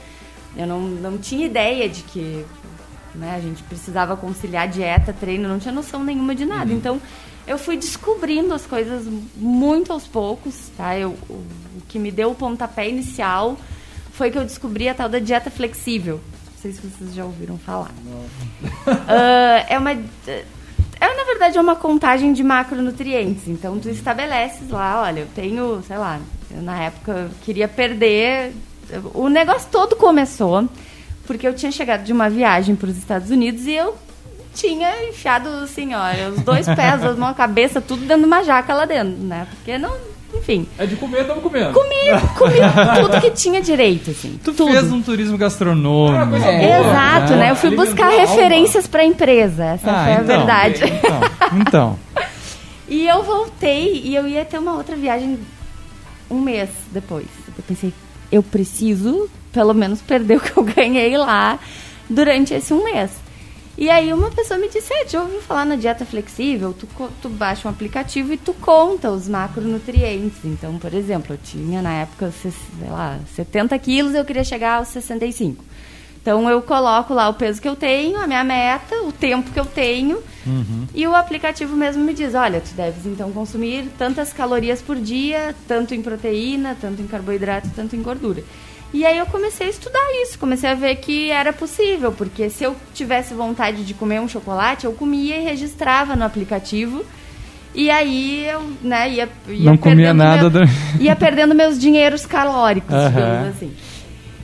[0.57, 2.45] Eu não, não tinha ideia de que
[3.15, 6.71] né, a gente precisava conciliar dieta, treino, não tinha noção nenhuma de nada.
[6.71, 7.01] Então,
[7.47, 10.97] eu fui descobrindo as coisas muito aos poucos, tá?
[10.97, 13.57] Eu, o, o que me deu o pontapé inicial
[14.11, 16.19] foi que eu descobri a tal da dieta flexível.
[16.53, 17.91] Não sei se vocês já ouviram falar.
[19.07, 19.91] Ah, é uma...
[19.91, 20.43] É,
[20.99, 23.47] na verdade, é uma contagem de macronutrientes.
[23.47, 28.53] Então, tu estabeleces lá, olha, eu tenho, sei lá, eu, na época eu queria perder...
[29.13, 30.67] O negócio todo começou
[31.27, 33.95] porque eu tinha chegado de uma viagem para os Estados Unidos e eu
[34.53, 38.43] tinha enfiado, assim, olha, os dois pés, as mãos, a cabeça, tudo dentro de uma
[38.43, 39.47] jaca lá dentro, né?
[39.49, 39.93] Porque não...
[40.33, 41.71] Enfim, É de comer, estamos comendo.
[41.71, 41.89] comi,
[42.37, 42.55] comi
[43.01, 44.37] tudo que tinha direito, assim.
[44.43, 44.69] Tu tudo.
[44.71, 46.21] fez um turismo gastronômico.
[46.21, 46.67] Ah, né?
[46.67, 46.89] boa.
[46.89, 47.35] Exato, É.
[47.37, 47.51] né?
[47.51, 50.25] Eu fui Alimentou buscar a referências para a empresa, essa Ah, foi a então.
[50.25, 50.81] verdade.
[50.83, 51.99] Então, então.
[52.87, 55.39] E eu voltei e eu ia ter uma outra viagem
[56.29, 57.25] um mês depois.
[57.57, 57.91] Eu pensei,
[58.31, 61.57] eu preciso pelo menos perder o que eu ganhei lá
[62.09, 63.09] durante esse um mês.
[63.77, 66.73] E aí uma pessoa me disse, é, já ouviu falar na dieta flexível?
[66.73, 66.87] Tu,
[67.21, 70.37] tu baixa um aplicativo e tu conta os macronutrientes.
[70.45, 74.75] Então, por exemplo, eu tinha na época, se- sei lá, 70 quilos, eu queria chegar
[74.77, 75.63] aos 65.
[76.21, 79.59] Então eu coloco lá o peso que eu tenho, a minha meta, o tempo que
[79.59, 80.23] eu tenho.
[80.93, 85.53] E o aplicativo mesmo me diz, olha, tu deves então consumir tantas calorias por dia,
[85.67, 88.43] tanto em proteína, tanto em carboidrato, tanto em gordura.
[88.93, 92.63] E aí eu comecei a estudar isso, comecei a ver que era possível, porque se
[92.63, 97.03] eu tivesse vontade de comer um chocolate, eu comia e registrava no aplicativo.
[97.73, 100.69] E aí eu, né, ia, ia Não comia nada meu- do-
[101.03, 103.09] ia perdendo meus dinheiros calóricos, Aham.
[103.09, 103.73] digamos assim.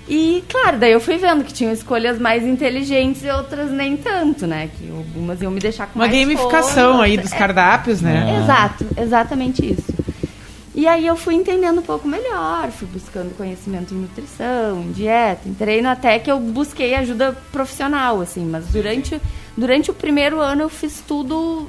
[0.10, 4.46] E, claro, daí eu fui vendo que tinham escolhas mais inteligentes e outras nem tanto,
[4.46, 4.70] né?
[4.78, 8.36] Que algumas iam me deixar com Uma mais gamificação fome, aí outras- dos cardápios, né?
[8.36, 9.94] é, Exato, exatamente isso.
[10.74, 15.48] E aí eu fui entendendo um pouco melhor, fui buscando conhecimento em nutrição, em dieta,
[15.50, 18.46] em treino, até que eu busquei ajuda profissional, assim.
[18.46, 19.20] Mas durante,
[19.58, 21.68] durante o primeiro ano eu fiz tudo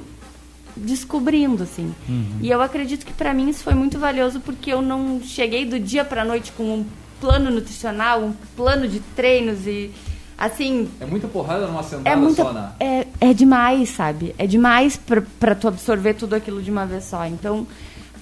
[0.75, 1.93] descobrindo, assim.
[2.41, 5.79] E eu acredito que pra mim isso foi muito valioso porque eu não cheguei do
[5.79, 6.85] dia pra noite com um
[7.19, 9.91] plano nutricional, um plano de treinos e
[10.37, 12.71] assim, É muita porrada numa sentada é muita, só, né?
[12.79, 14.33] é, é demais, sabe?
[14.37, 17.25] É demais pra, pra tu absorver tudo aquilo de uma vez só.
[17.25, 17.67] Então,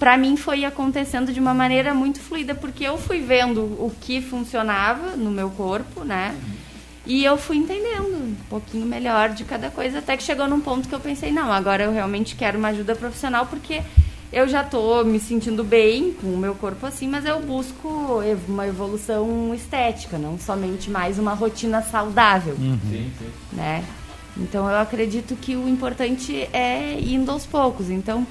[0.02, 4.20] pra mim foi acontecendo de uma maneira muito fluida, porque eu fui vendo o que
[4.20, 6.36] funcionava no meu corpo, né?
[7.06, 10.90] E eu fui entendendo um pouquinho melhor de cada coisa, até que chegou num ponto
[10.90, 13.84] que eu pensei, não, agora eu realmente quero uma ajuda profissional, porque
[14.34, 18.66] eu já tô me sentindo bem com o meu corpo assim, mas eu busco uma
[18.66, 23.12] evolução estética, não somente mais uma rotina saudável Sim, sim.
[23.54, 23.84] né?
[24.36, 27.92] Então eu acredito que o importante é indo aos poucos.
[27.92, 28.26] Então,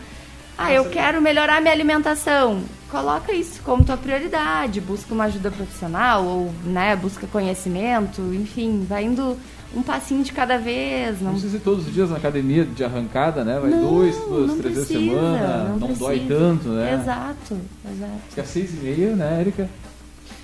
[0.63, 2.61] ah, eu quero melhorar minha alimentação.
[2.91, 9.05] Coloca isso como tua prioridade, busca uma ajuda profissional ou, né, busca conhecimento, enfim, vai
[9.05, 9.39] indo
[9.75, 12.85] um passinho de cada vez, Não não precisa ir todos os dias na academia de
[12.85, 13.59] arrancada, né?
[13.59, 17.01] Vai Não, dois, duas, não três vezes semana, não, não dói tanto, né?
[17.01, 17.57] Exato,
[17.95, 18.13] exato.
[18.29, 19.69] Fica às seis e meia, né, Erika?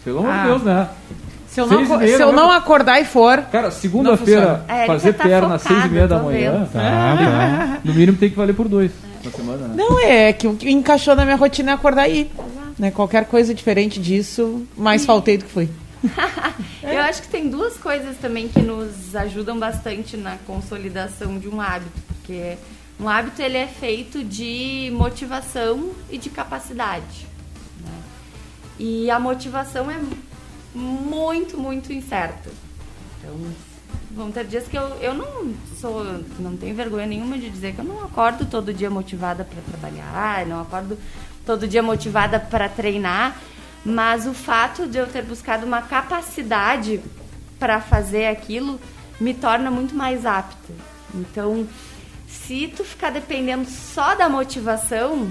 [0.04, 0.42] Pelo amor Ah.
[0.42, 0.88] de Deus, né?
[1.48, 5.24] Se eu não, meia, se eu não acordar e for, Cara, segunda-feira, Erika fazer tá
[5.24, 6.66] perna às seis e meia da manhã.
[6.72, 7.78] Tá, tá.
[7.84, 8.92] no mínimo tem que valer por dois
[9.26, 9.74] na semana, né?
[9.76, 12.30] não é que o que encaixou na minha rotina é acordar ir.
[12.78, 12.90] Né?
[12.90, 15.68] Qualquer coisa diferente disso, mais faltei do que fui.
[16.82, 21.60] Eu acho que tem duas coisas também que nos ajudam bastante na consolidação de um
[21.60, 22.56] hábito, porque
[23.00, 27.26] um hábito ele é feito de motivação e de capacidade.
[27.82, 28.02] né?
[28.78, 29.98] E a motivação é
[30.74, 32.50] muito, muito incerta.
[33.18, 33.34] Então,
[34.10, 36.04] vão ter dias que eu, eu não sou,
[36.38, 40.46] não tenho vergonha nenhuma de dizer que eu não acordo todo dia motivada para trabalhar,
[40.46, 40.98] não acordo
[41.44, 43.36] todo dia motivada para treinar,
[43.84, 47.00] mas o fato de eu ter buscado uma capacidade
[47.58, 48.80] para fazer aquilo
[49.20, 50.74] me torna muito mais apta.
[51.14, 51.66] Então,
[52.26, 55.30] se tu ficar dependendo só da motivação,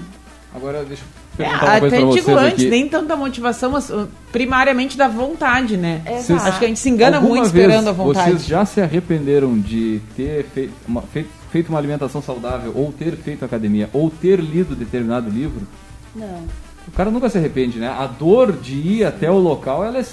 [0.54, 2.68] Agora deixa eu É, perguntar uma coisa até pra digo vocês antes, aqui.
[2.70, 6.02] nem tanto da motivação, mas uh, primariamente da vontade, né?
[6.06, 6.42] Exato.
[6.48, 8.30] Acho que a gente se engana muito esperando a vontade.
[8.30, 13.16] Vocês já se arrependeram de ter feito uma, fei- feito uma alimentação saudável, ou ter
[13.16, 15.62] feito academia, ou ter lido determinado livro?
[16.14, 16.66] não.
[16.88, 17.88] O cara nunca se arrepende, né?
[17.88, 20.04] A dor de ir até o local, ela é,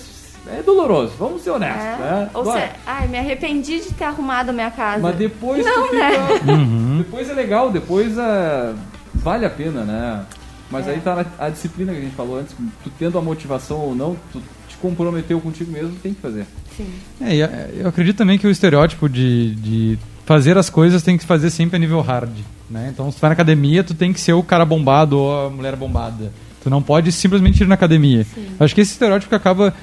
[0.57, 1.13] é doloroso.
[1.19, 1.97] Vamos ser honestos, É.
[1.99, 2.29] né?
[2.33, 2.53] Ou Dói.
[2.53, 4.99] seja, ai, me arrependi de ter arrumado a minha casa.
[4.99, 6.09] Mas depois Não, tu fica...
[6.51, 6.97] Uhum.
[6.97, 8.73] Depois é legal, depois é...
[9.13, 10.25] vale a pena, né?
[10.71, 10.91] Mas É.
[10.91, 13.93] aí tá na- a disciplina que a gente falou antes, tu tendo a motivação ou
[13.95, 16.45] não, tu te comprometeu contigo mesmo, tem que fazer.
[16.75, 16.87] Sim.
[17.21, 17.47] É, e eu-
[17.81, 21.75] eu acredito também que o estereótipo de, de fazer as coisas tem que fazer sempre
[21.75, 22.31] a nível hard,
[22.69, 22.89] né?
[22.91, 25.49] Então, se tu vai na academia, tu tem que ser o cara bombado ou a
[25.49, 26.31] mulher bombada.
[26.63, 28.25] Tu não pode simplesmente ir na academia.
[28.59, 29.73] Acho que esse estereótipo que acaba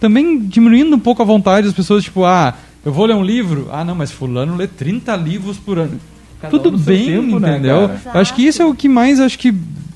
[0.00, 3.68] também diminuindo um pouco a vontade das pessoas, tipo, ah, eu vou ler um livro.
[3.70, 6.00] Ah, não, mas fulano lê 30 livros por ano.
[6.40, 7.90] Cada um Tudo seu bem, tempo, né, entendeu?
[8.12, 9.54] Eu acho que isso é o que mais acho que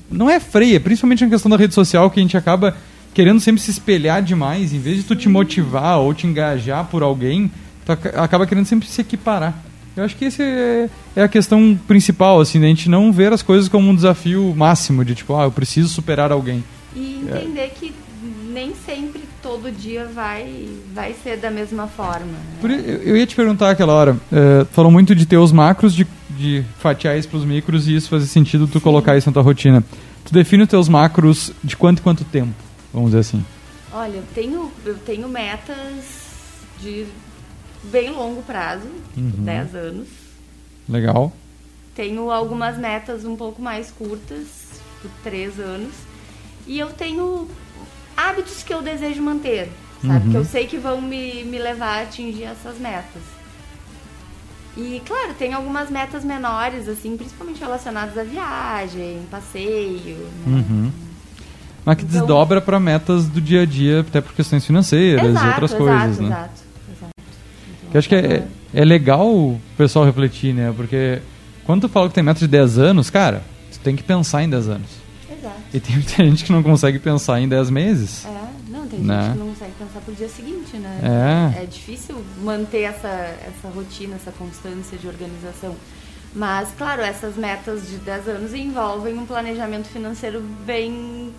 [0.09, 2.75] não é freia, principalmente na questão da rede social, que a gente acaba
[3.13, 7.01] querendo sempre se espelhar demais, em vez de tu te motivar ou te engajar por
[7.03, 7.51] alguém,
[7.85, 9.53] tu aca- acaba querendo sempre se equiparar.
[9.95, 13.41] Eu acho que esse é, é a questão principal, assim, da gente não ver as
[13.41, 16.63] coisas como um desafio máximo, de tipo, ah, eu preciso superar alguém.
[16.95, 17.91] E entender que
[18.53, 22.25] nem sempre todo dia vai, vai ser da mesma forma.
[22.61, 22.99] né?
[23.03, 26.05] Eu ia te perguntar aquela hora, eh, falou muito de ter os macros, de,
[26.37, 29.83] de fatiar isso pros micros e isso fazer sentido tu colocar isso na tua rotina.
[30.23, 32.53] Tu define os teus macros de quanto em quanto tempo,
[32.93, 33.43] vamos dizer assim.
[33.91, 36.05] Olha, eu tenho, eu tenho metas
[36.81, 37.05] de
[37.83, 39.31] bem longo prazo, Uhum.
[39.39, 40.07] 10 anos.
[40.87, 41.33] Legal.
[41.95, 44.45] Tenho algumas metas um pouco mais curtas,
[45.01, 45.93] por 3 anos.
[46.67, 47.47] E eu tenho
[48.15, 49.69] hábitos que eu desejo manter,
[50.05, 50.25] sabe?
[50.25, 50.31] Uhum.
[50.31, 53.21] Que eu sei que vão me, me levar a atingir essas metas.
[54.77, 60.63] E, claro, tem algumas metas menores, assim, principalmente relacionadas à viagem, passeio, né?
[60.69, 60.91] Uhum.
[61.83, 65.29] Mas que Então- desdobra para metas do dia a dia, até por questões financeiras e
[65.29, 66.25] Exato, outras exato, coisas, né?
[66.27, 66.51] exato,
[66.95, 67.11] exato.
[67.17, 70.71] Então, Que eu acho que é, é legal o pessoal refletir, né?
[70.75, 71.21] Porque
[71.65, 74.49] quando tu fala que tem meta de 10 anos, cara, tu tem que pensar em
[74.49, 74.89] 10 anos.
[75.31, 75.55] Exato.
[75.73, 78.25] E tem muita gente que não consegue pensar em 10 meses.
[78.25, 78.46] É,
[78.87, 79.21] tem Né?
[79.23, 81.53] gente que não consegue pensar pro dia seguinte, né?
[81.55, 81.63] É.
[81.63, 85.75] É difícil manter essa, essa rotina, essa constância de organização.
[86.35, 91.33] Mas, claro, essas metas de 10 anos envolvem um planejamento financeiro bem,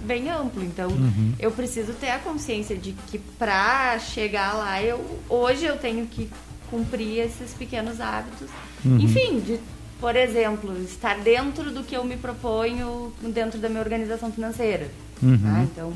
[0.00, 0.62] bem amplo.
[0.62, 1.32] Então, Uhum.
[1.38, 6.30] eu preciso ter a consciência de que para chegar lá, eu, hoje eu tenho que
[6.70, 8.48] cumprir esses pequenos hábitos.
[8.84, 8.98] Uhum.
[8.98, 9.58] Enfim, de,
[9.98, 14.88] por exemplo, estar dentro do que eu me proponho dentro da minha organização financeira.
[15.22, 15.38] Uhum.
[15.38, 15.62] tá?
[15.62, 15.92] Então,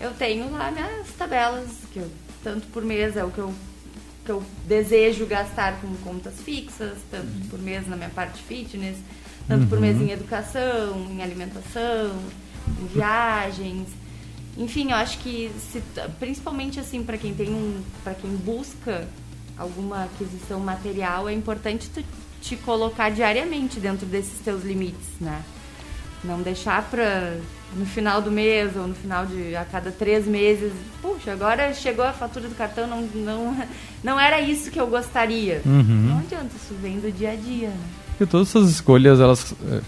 [0.00, 2.10] eu tenho lá minhas tabelas, que eu,
[2.42, 3.52] tanto por mês é o que eu,
[4.24, 8.96] que eu desejo gastar com contas fixas, tanto por mês na minha parte fitness,
[9.48, 12.18] tanto por mês em educação, em alimentação,
[12.80, 13.88] em viagens.
[14.56, 15.82] Enfim, eu acho que se,
[16.18, 19.06] principalmente assim para quem tem um, para quem busca
[19.56, 22.02] alguma aquisição material, é importante tu
[22.40, 25.42] te colocar diariamente dentro desses teus limites, né?
[26.22, 27.38] Não deixar para
[27.74, 32.04] no final do mês ou no final de a cada três meses, puxa, agora chegou
[32.04, 33.56] a fatura do cartão, não, não,
[34.02, 35.60] não era isso que eu gostaria.
[35.64, 36.06] Uhum.
[36.08, 37.68] Não adianta, isso vem do dia a dia.
[37.68, 37.80] Né?
[38.10, 39.54] Porque todas essas escolhas, elas.
[39.70, 39.80] É,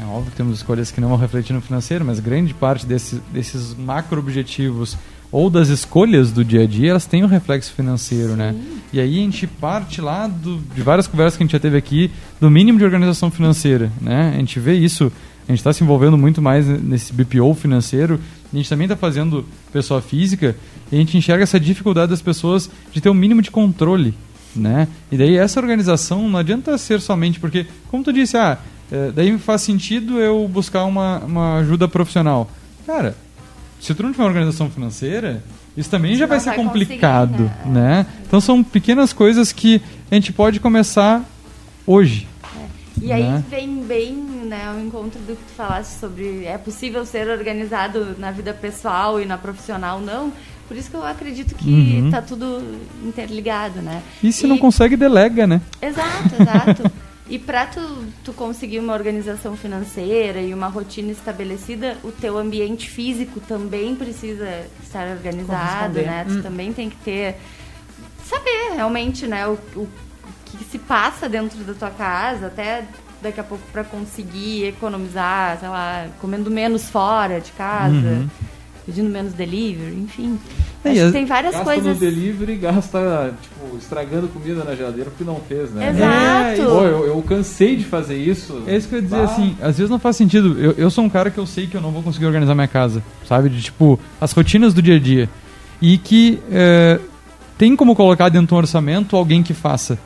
[0.00, 3.16] é óbvio que temos escolhas que não vão refletir no financeiro, mas grande parte desse,
[3.32, 4.96] desses macro objetivos
[5.34, 8.54] ou das escolhas do dia a dia, elas têm um reflexo financeiro, né?
[8.92, 11.76] E aí a gente parte lá do, de várias conversas que a gente já teve
[11.76, 12.08] aqui,
[12.40, 14.32] do mínimo de organização financeira, né?
[14.32, 15.10] A gente vê isso,
[15.46, 18.18] a gente está se envolvendo muito mais nesse BPO financeiro,
[18.52, 20.56] a gente também está fazendo pessoa física,
[20.90, 24.14] e a gente enxerga essa dificuldade das pessoas de ter um mínimo de controle,
[24.54, 24.88] né?
[25.10, 28.58] E daí essa organização não adianta ser somente porque, como tu disse, ah,
[28.90, 32.50] é, daí faz sentido eu buscar uma, uma ajuda profissional.
[32.86, 33.16] Cara,
[33.80, 35.42] se tu não tiver uma organização financeira,
[35.76, 38.06] isso também já vai ser vai complicado, né?
[38.26, 39.80] Então são pequenas coisas que
[40.10, 41.22] a gente pode começar
[41.86, 42.28] hoje.
[43.00, 43.44] E aí Né?
[43.50, 48.30] vem bem né, o encontro do que tu falaste sobre é possível ser organizado na
[48.30, 50.32] vida pessoal e na profissional, não.
[50.68, 52.10] Por isso que eu acredito que Uhum.
[52.10, 52.62] tá tudo
[53.04, 54.02] interligado, né?
[54.22, 55.60] E se não consegue, delega, né?
[55.82, 56.90] Exato, exato.
[57.26, 57.80] E para tu,
[58.22, 64.46] tu conseguir uma organização financeira e uma rotina estabelecida, o teu ambiente físico também precisa
[64.82, 66.26] estar organizado, né?
[66.28, 67.36] Tu também tem que ter
[68.22, 69.88] saber realmente, né, o, o
[70.54, 72.84] que se passa dentro da tua casa, até
[73.22, 78.26] daqui a pouco para conseguir economizar, sei lá, comendo menos fora de casa,
[78.84, 80.38] pedindo menos delivery, enfim.
[80.84, 81.94] É, Acho que as- tem várias Gasta coisas.
[81.94, 85.88] no delivery e gasta, tipo, estragando comida na geladeira porque não fez, né?
[85.88, 86.70] Exato.
[86.70, 88.62] Pô, eu, eu cansei de fazer isso.
[88.66, 89.24] É isso que eu ia dizer, Bah.
[89.24, 90.60] assim, às vezes não faz sentido.
[90.60, 92.68] Eu, eu sou um cara que eu sei que eu não vou conseguir organizar minha
[92.68, 93.48] casa, sabe?
[93.48, 95.30] De tipo, as rotinas do dia a dia.
[95.80, 97.00] E que é,
[97.56, 99.98] tem como colocar dentro de um orçamento alguém que faça.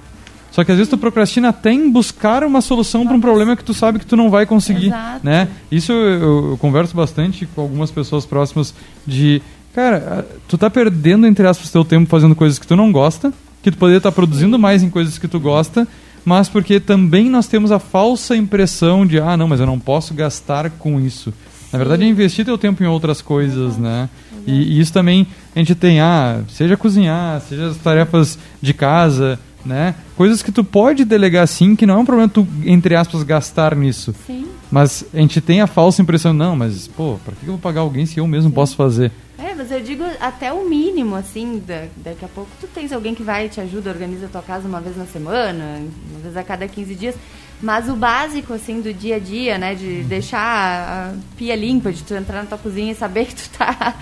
[0.51, 3.65] Só que às vezes tu procrastina até em buscar uma solução para um problema que
[3.65, 5.21] tu sabe que tu não vai conseguir, Exato.
[5.25, 5.49] né?
[5.71, 8.75] Isso eu, eu converso bastante com algumas pessoas próximas
[9.07, 9.43] de,
[9.75, 13.33] cara, tu tá perdendo entre aspas teu tempo fazendo coisas que tu não gosta,
[13.63, 15.87] que tu poderia estar produzindo mais em coisas que tu gosta,
[16.25, 20.15] mas porque também nós temos a falsa impressão de, ah, não, mas eu não posso
[20.15, 21.33] gastar com isso.
[21.73, 24.09] Na verdade, é investir teu tempo em outras coisas, né?
[24.47, 29.39] E, e isso também a gente tem, ah, seja cozinhar, seja as tarefas de casa,
[29.65, 29.95] né?
[30.17, 33.75] Coisas que tu pode delegar sim, que não é um problema tu, entre aspas, gastar
[33.75, 34.15] nisso.
[34.27, 34.47] Sim.
[34.71, 37.81] Mas a gente tem a falsa impressão, não, mas, pô, pra que eu vou pagar
[37.81, 39.11] alguém se eu mesmo posso fazer?
[39.39, 43.15] É, mas eu digo até o mínimo, assim, da- daqui a pouco tu tens alguém
[43.15, 45.81] que vai te ajuda, organiza a tua casa uma vez na semana,
[46.11, 47.15] uma vez a cada 15 dias.
[47.63, 49.75] Mas o básico, assim, do dia a dia, né?
[49.75, 53.49] De deixar a pia limpa, de tu entrar na tua cozinha e saber que tu
[53.59, 53.95] tá,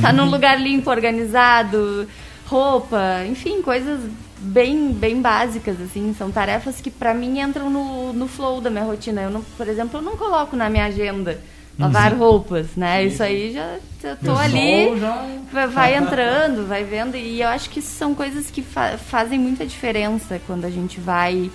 [0.00, 2.08] tá num lugar limpo, organizado,
[2.46, 4.00] roupa, enfim, coisas
[4.44, 6.14] bem, bem básicas, assim.
[6.16, 9.22] São tarefas que pra mim entram no, no flow da minha rotina.
[9.22, 11.40] Eu, não, por exemplo, eu não coloco na minha agenda
[11.78, 13.04] lavar roupas, né?
[13.04, 15.32] Isso aí já eu tô ali já-
[15.66, 17.16] vai- entrando, vai vendo.
[17.16, 21.00] E eu acho que isso são coisas que fa- fazem muita diferença quando a gente
[21.00, 21.50] vai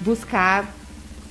[0.00, 0.72] buscar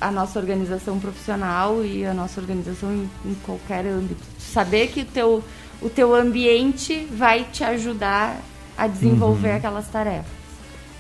[0.01, 4.22] a nossa organização profissional e a nossa organização em, em qualquer âmbito.
[4.38, 5.43] Saber que o teu,
[5.82, 8.38] o teu ambiente vai te ajudar
[8.78, 10.45] a desenvolver aquelas tarefas.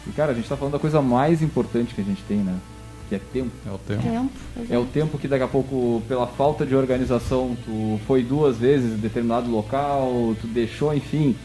[0.07, 2.55] E, cara, a gente tá falando da coisa mais importante que a gente tem, né?
[3.09, 3.51] Que é tempo.
[3.67, 4.01] É o tempo.
[4.01, 4.29] Tempo.
[4.69, 8.93] É o tempo que daqui a pouco, pela falta de organização, tu foi duas vezes
[8.93, 11.35] em determinado local, tu deixou, enfim,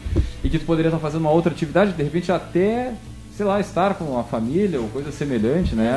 [0.43, 2.93] e que tu poderia estar fazendo uma outra atividade, de repente até,
[3.37, 5.87] sei lá, estar com a família ou coisa semelhante, né?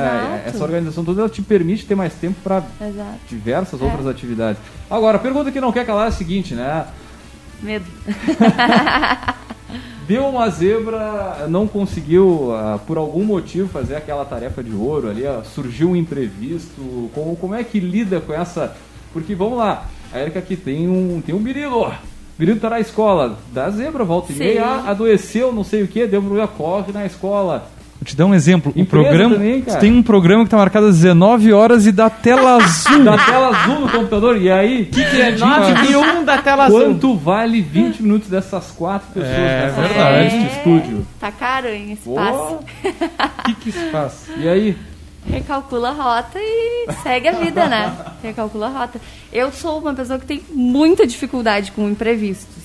[0.43, 0.49] Exato.
[0.49, 2.63] Essa organização toda ela te permite ter mais tempo para
[3.27, 3.83] diversas É.
[3.85, 4.61] outras atividades.
[4.87, 6.85] Agora, a pergunta que não quer calar é a seguinte, né?
[7.63, 7.85] Medo.
[10.07, 15.23] Deu uma zebra, não conseguiu, ah, por algum motivo, fazer aquela tarefa de ouro ali,
[15.53, 17.09] surgiu um imprevisto.
[17.13, 18.75] Como, como é que lida com essa.
[19.11, 21.91] Porque vamos lá, a Erika aqui tem um, tem um birilo.
[22.37, 26.21] Birilo tá na escola, dá zebra, volta e meia, adoeceu, não sei o que, deu
[26.21, 27.69] problema, corre na escola.
[27.99, 28.73] Vou te dar um exemplo.
[28.75, 32.09] O Empresa programa, também, tem um programa que tá marcado às 19 horas e dá
[32.09, 33.03] tela azul.
[33.03, 34.81] Dá tela azul no computador, e aí?
[34.83, 36.81] O que, que é 9 e 1 da tela azul.
[36.81, 39.99] Quanto vale 20 minutos dessas quatro pessoas É nessa verdade.
[39.99, 41.07] sala deste estúdio?
[41.19, 41.67] Tá caro,
[42.03, 42.53] Pô, passe.
[42.53, 44.27] O que, que se faz?
[44.37, 44.77] e aí?
[45.27, 47.91] Recalcula a rota e segue a vida, né?
[48.21, 49.01] Recalcula a rota.
[49.33, 52.64] Eu sou uma pessoa que tem muita dificuldade com imprevistos.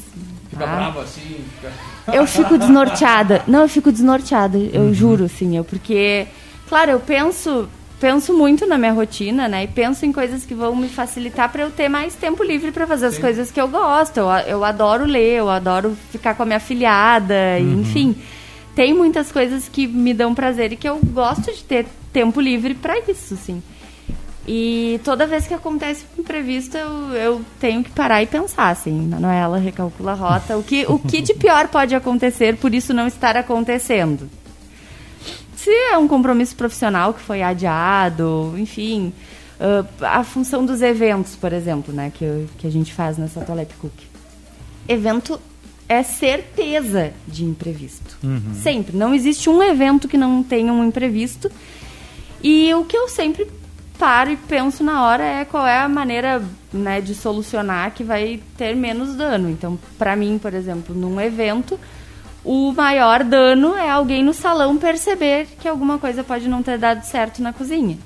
[0.60, 0.76] Fica tá?
[0.76, 1.44] bravo assim?
[1.54, 1.72] Fica...
[2.12, 3.42] Eu fico desnorteada.
[3.46, 6.26] Não, eu fico desnorteada, eu juro, assim, eu, porque,
[6.68, 7.68] claro, eu penso,
[8.00, 9.62] penso muito na minha rotina, né?
[9.62, 12.84] E penso em coisas que vão me facilitar para eu ter mais tempo livre para
[12.84, 14.16] fazer as coisas que eu gosto.
[14.18, 18.16] Eu, eu adoro ler, eu adoro ficar com a minha filhada, e, enfim.
[18.74, 22.74] Tem muitas coisas que me dão prazer e que eu gosto de ter tempo livre
[22.74, 23.62] para isso, assim.
[24.46, 28.92] E toda vez que acontece um imprevisto, eu, eu tenho que parar e pensar, assim,
[28.92, 30.56] Manuela, recalcula a rota.
[30.56, 34.28] O que, o que de pior pode acontecer por isso não estar acontecendo?
[35.54, 39.12] Se é um compromisso profissional que foi adiado, enfim,
[39.60, 43.72] ah, a função dos eventos, por exemplo, né, que, que a gente faz nessa Tolep
[43.74, 43.92] Cook.
[44.88, 45.38] Evento
[45.86, 48.16] é certeza de imprevisto.
[48.62, 48.96] Sempre.
[48.96, 51.50] Não existe um evento que não tenha um imprevisto.
[52.42, 53.46] E o que eu sempre
[54.00, 56.42] paro e penso na hora é qual é a maneira
[56.72, 59.50] né, de solucionar que vai ter menos dano.
[59.50, 61.78] Então, para mim, por exemplo, num evento,
[62.42, 67.04] o maior dano é alguém no salão perceber que alguma coisa pode não ter dado
[67.04, 67.98] certo na cozinha.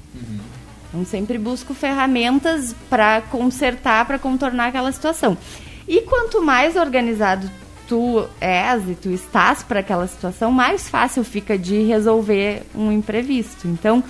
[0.88, 5.38] Então, sempre busco ferramentas para consertar, para contornar aquela situação.
[5.86, 7.48] E quanto mais organizado
[7.86, 13.68] tu és e tu estás para aquela situação, mais fácil fica de resolver um imprevisto.
[13.68, 14.02] Então,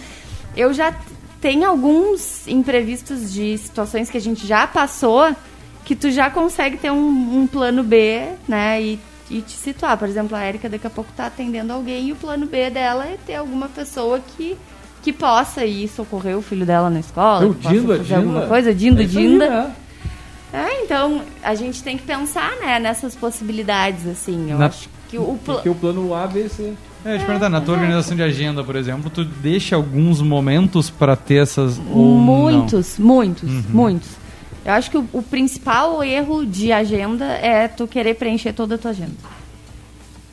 [0.57, 0.95] eu já
[1.45, 5.34] t- tenho alguns imprevistos de situações que a gente já passou
[5.84, 8.80] que tu já consegue ter um, um plano B, né?
[8.82, 8.99] E,
[9.30, 9.99] e te situar.
[9.99, 13.05] Por exemplo, a Erika daqui a pouco tá atendendo alguém e o plano B dela
[13.05, 14.57] é ter alguma pessoa que
[15.03, 18.16] que possa ir socorrer o filho dela na escola, É o é fazer Dinda?
[18.16, 19.51] alguma coisa, Dindo, É aí, Dinda.
[19.51, 19.72] né?
[20.51, 24.51] É, então a gente tem que pensar, né, nessas possibilidades, assim.
[24.51, 26.72] Eu Na- acho que o Porque o plano A, B, C.
[27.05, 31.14] É, te perguntar, na tua organização de agenda, por exemplo, tu deixa alguns momentos pra
[31.14, 31.78] ter essas.
[31.90, 33.64] Ou muitos, muitos, Uhum.
[33.68, 34.11] muitos.
[34.64, 38.78] Eu acho que o, o principal erro de agenda é tu querer preencher toda a
[38.78, 39.12] tua agenda.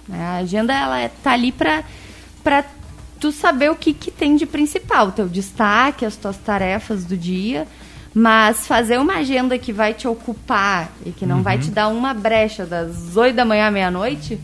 [0.07, 1.84] Né, A agenda ela é, tá ali pra
[3.19, 7.17] tu saber o que, que tem de principal, o teu destaque, as tuas tarefas do
[7.17, 7.67] dia.
[8.13, 12.13] Mas fazer uma agenda que vai te ocupar e que não vai te dar uma
[12.13, 14.38] brecha das 8 da manhã à meia-noite,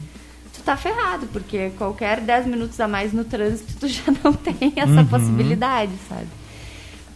[0.67, 5.03] tá ferrado, porque qualquer 10 minutos a mais no trânsito tu já não tem essa
[5.05, 6.27] possibilidade, sabe?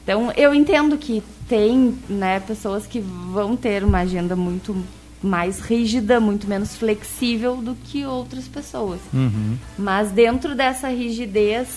[0.03, 4.75] Então, eu entendo que tem né, pessoas que vão ter uma agenda muito
[5.21, 8.99] mais rígida, muito menos flexível do que outras pessoas.
[9.13, 9.57] Uhum.
[9.77, 11.67] Mas dentro dessa rigidez,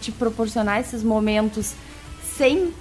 [0.00, 1.74] te proporcionar esses momentos
[2.36, 2.72] sem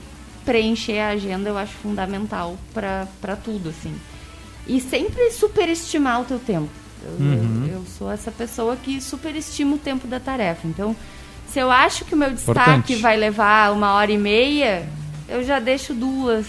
[0.45, 3.95] preencher a agenda, eu acho fundamental para tudo, assim.
[4.67, 6.86] E sempre superestimar o teu tempo.
[7.03, 7.65] Eu, Uhum.
[7.67, 10.67] eu, eu sou essa pessoa que superestima o tempo da tarefa.
[10.67, 10.95] Então,
[11.47, 12.95] se eu acho que o meu destaque Importante.
[12.97, 14.83] vai levar uma hora e meia,
[15.29, 16.45] eu já deixo duas,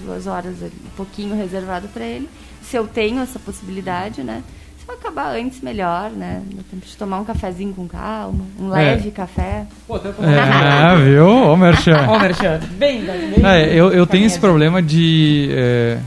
[0.00, 2.28] duas horas, ali, um pouquinho reservado para ele.
[2.62, 4.42] Se eu tenho essa possibilidade, né?
[4.78, 6.42] Se eu acabar antes, melhor, né?
[6.52, 8.94] Dá tempo de tomar um cafezinho com calma, um É.
[8.94, 9.66] leve café.
[9.86, 10.12] Pô, até É,
[11.04, 11.26] viu?
[11.28, 12.06] Ô, Merchan.
[12.08, 12.60] Ó, Merchan.
[12.72, 13.44] Bem, bem.
[13.44, 15.48] É, eu, eu tenho esse problema de.
[15.52, 15.98] é,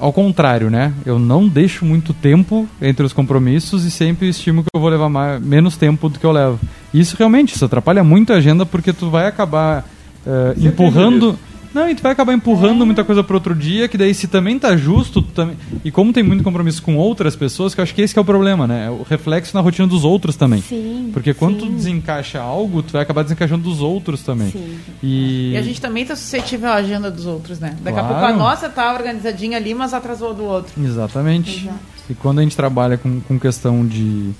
[0.00, 0.92] ao contrário, né?
[1.04, 5.08] Eu não deixo muito tempo entre os compromissos e sempre estimo que eu vou levar
[5.08, 6.58] mais, menos tempo do que eu levo.
[6.92, 9.86] Isso realmente, isso atrapalha muito a agenda porque tu vai acabar
[10.26, 11.38] é, empurrando.
[11.72, 14.58] Não, e tu vai acabar empurrando muita coisa para outro dia, que daí se também
[14.58, 15.56] tá justo, tu também.
[15.84, 18.22] E como tem muito compromisso com outras pessoas, que eu acho que esse que é
[18.22, 18.86] o problema, né?
[18.86, 20.60] É o reflexo na rotina dos outros também.
[20.62, 21.10] Sim.
[21.12, 24.50] Porque quando tu sim, desencaixa algo, tu vai acabar desencaixando dos outros também.
[24.50, 24.78] Sim.
[25.02, 27.76] E, E a gente também tá suscetível à agenda dos outros, né?
[27.82, 28.14] Daqui a Claro.
[28.18, 30.72] pouco a nossa tá organizadinha ali, mas atrasou a do outro.
[30.82, 31.62] Exatamente.
[31.64, 31.78] Exato.
[32.10, 34.30] E quando a gente trabalha com, com questão de,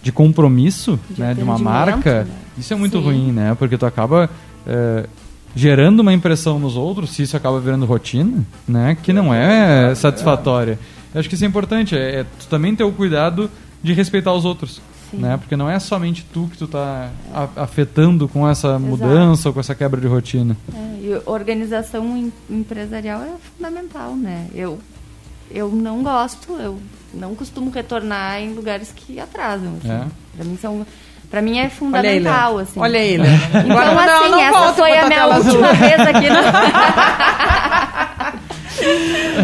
[0.00, 2.30] de compromisso, De né, de uma marca, né?
[2.56, 3.04] isso é muito Sim.
[3.04, 3.56] ruim, né?
[3.58, 4.30] Porque tu acaba
[4.64, 5.06] é,
[5.54, 8.96] gerando uma impressão nos outros, se isso acaba virando rotina, né?
[9.02, 10.78] Que não é satisfatória.
[11.14, 13.50] Eu acho que isso é importante, é, é também ter o cuidado
[13.82, 14.80] de respeitar os outros.
[15.10, 15.18] Sim.
[15.18, 15.38] Né?
[15.38, 17.08] Porque não é somente tu que tu tá
[17.56, 20.54] afetando com essa mudança ou com essa quebra de rotina.
[20.74, 24.48] É, e organização em- empresarial é fundamental, né?
[24.54, 24.78] Eu,
[25.50, 26.78] eu não gosto, eu
[27.14, 29.76] não costumo retornar em lugares que atrasam.
[29.82, 29.90] Assim.
[29.90, 30.04] É.
[30.36, 30.86] Pra mim são.
[31.30, 32.62] Pra mim é Olha aí, fundamental, Léo.
[32.62, 32.80] assim.
[32.80, 33.30] Olha aí, Léo.
[33.34, 35.50] Então, Agora não, assim, não essa foi a minha tela azul.
[35.52, 36.38] última vez aqui no.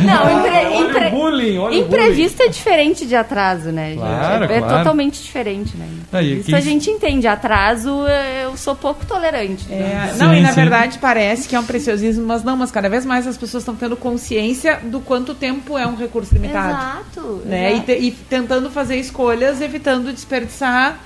[0.05, 3.99] não, impre, Olha o impre, bullying, olha o imprevisto é diferente de atraso, né, gente?
[3.99, 4.79] Claro, é, é claro.
[4.79, 5.87] totalmente diferente, né?
[6.13, 7.27] Aí, Isso quem- a gente entende.
[7.27, 8.05] Atraso,
[8.43, 9.67] eu sou pouco tolerante.
[9.69, 10.09] né?
[10.09, 10.55] É, Sim, não, e na sim.
[10.55, 13.75] verdade parece que é um preciosismo, mas não, mas cada vez mais as pessoas estão
[13.75, 16.71] tendo consciência do quanto tempo é um recurso limitado.
[17.13, 17.43] Exato.
[17.45, 17.71] Né?
[17.71, 17.87] E, exato.
[17.87, 20.99] te- e tentando fazer escolhas, evitando desperdiçar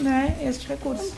[0.00, 1.12] né, este recurso.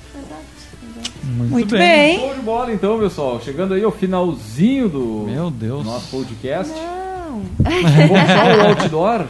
[1.25, 2.19] Muito, Muito bem.
[2.19, 3.41] Show de bola então, pessoal.
[3.41, 5.85] Chegando aí ao finalzinho do Meu Deus.
[5.85, 6.73] nosso podcast.
[6.73, 7.43] Não.
[7.59, 9.25] Vamos puxar o outdoor?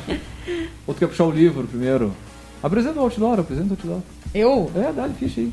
[0.87, 2.13] Ou tu quer puxar o livro primeiro?
[2.63, 4.01] Apresenta o outdoor, apresenta o outdoor.
[4.35, 4.71] Eu?
[4.77, 5.53] É, dá-lhe ficha aí.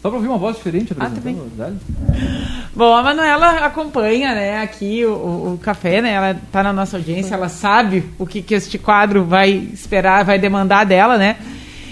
[0.00, 1.10] Só pra ouvir uma voz diferente Ah,
[1.56, 1.76] dá-lhe.
[2.74, 6.12] Bom, a Manuela acompanha, né, aqui o, o- o café, né?
[6.12, 10.38] Ela tá na nossa audiência, ela sabe o que, que este quadro vai esperar, vai
[10.38, 11.36] demandar dela, né?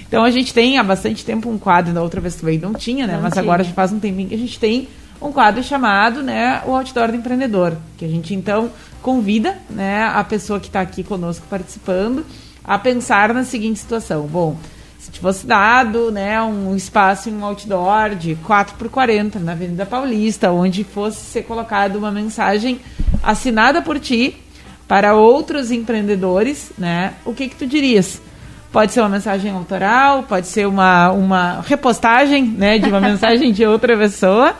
[0.09, 2.72] Então a gente tem há bastante tempo um quadro, da outra vez que veio não
[2.72, 3.14] tinha, né?
[3.14, 3.42] Não Mas tinha.
[3.42, 4.88] agora já faz um tempinho que a gente tem
[5.20, 8.70] um quadro chamado, né, o Outdoor do Empreendedor, que a gente então
[9.02, 12.24] convida, né, a pessoa que está aqui conosco participando
[12.64, 14.26] a pensar na seguinte situação.
[14.26, 14.56] Bom,
[14.98, 19.52] se te fosse dado né, um espaço em um outdoor de 4 por 40 na
[19.52, 22.80] Avenida Paulista, onde fosse ser colocada uma mensagem
[23.22, 24.36] assinada por ti
[24.86, 28.20] para outros empreendedores, né, o que, que tu dirias?
[28.70, 33.64] Pode ser uma mensagem autoral, pode ser uma, uma repostagem né, de uma mensagem de
[33.64, 34.54] outra pessoa,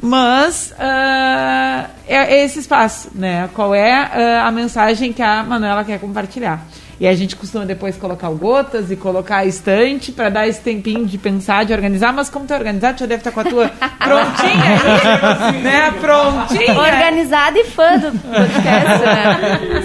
[0.00, 3.50] mas ah, é, é esse espaço, né?
[3.54, 6.66] Qual é ah, a mensagem que a Manuela quer compartilhar?
[7.02, 10.60] E a gente costuma depois colocar o gotas e colocar a estante para dar esse
[10.60, 12.12] tempinho de pensar, de organizar.
[12.12, 15.90] Mas como tu é organizado, tu já deve estar com a tua prontinha aí, né?
[16.00, 16.78] Prontinha.
[16.78, 19.82] Organizada e fã do podcast, né?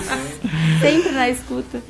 [0.80, 1.82] Sempre na escuta.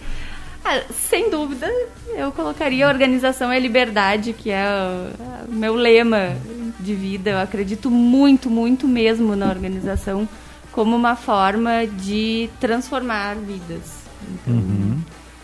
[0.69, 1.71] Ah, sem dúvida,
[2.09, 6.35] eu colocaria organização é liberdade, que é o, o meu lema
[6.77, 7.29] de vida.
[7.29, 10.27] Eu acredito muito, muito mesmo na organização
[10.73, 14.03] como uma forma de transformar vidas.
[14.29, 15.01] Então,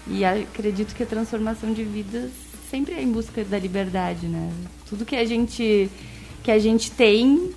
[0.08, 2.30] E acredito que a transformação de vidas
[2.70, 4.52] sempre é em busca da liberdade, né?
[4.90, 5.90] Tudo que a gente
[6.44, 7.54] que a gente tem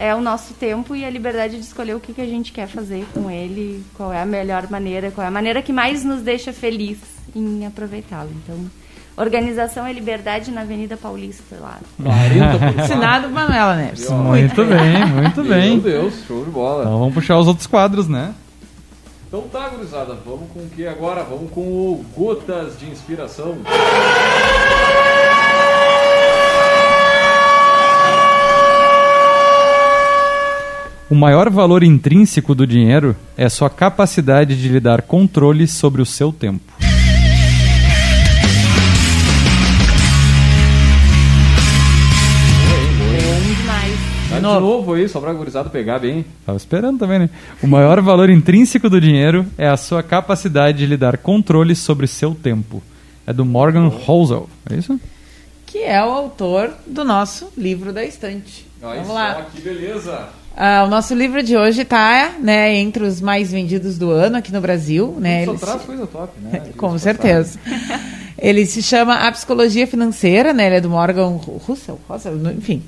[0.00, 2.66] é o nosso tempo e a liberdade de escolher o que, que a gente quer
[2.66, 6.22] fazer com ele, qual é a melhor maneira, qual é a maneira que mais nos
[6.22, 6.96] deixa feliz
[7.36, 8.30] em aproveitá-lo.
[8.42, 8.56] Então,
[9.14, 11.78] organização é liberdade na Avenida Paulista lá.
[12.02, 14.08] 40 por Assinado Manuela Neves.
[14.08, 15.78] Muito bem, muito Meu bem.
[15.78, 16.84] Deus, show de bola.
[16.84, 18.34] Então vamos puxar os outros quadros, né?
[19.28, 21.22] Então tá, gurizada, vamos com o que agora?
[21.24, 23.58] Vamos com o Gotas de Inspiração.
[31.10, 36.06] O maior valor intrínseco do dinheiro é sua capacidade de lhe dar controle sobre o
[36.06, 36.72] seu tempo.
[44.28, 44.60] De novo.
[44.60, 46.24] novo aí, só pra gurizada pegar bem.
[46.46, 47.30] Tava esperando também, né?
[47.60, 52.06] O maior valor intrínseco do dinheiro é a sua capacidade de lhe dar controle sobre
[52.06, 52.80] seu tempo.
[53.26, 54.98] É do Morgan Housel, é isso?
[55.66, 58.66] Que é o autor do nosso livro da estante.
[58.80, 59.46] Olha Vamos só, lá.
[59.52, 60.39] que beleza.
[60.56, 64.52] Ah, o nosso livro de hoje está né, entre os mais vendidos do ano aqui
[64.52, 65.16] no Brasil.
[65.18, 65.44] Né?
[65.44, 66.62] Só Ele traz se- coisa top, né?
[66.76, 67.58] Com certeza.
[68.38, 70.66] Ele se chama A Psicologia Financeira, né?
[70.66, 72.82] Ele é do Morgan Russell, Russell enfim.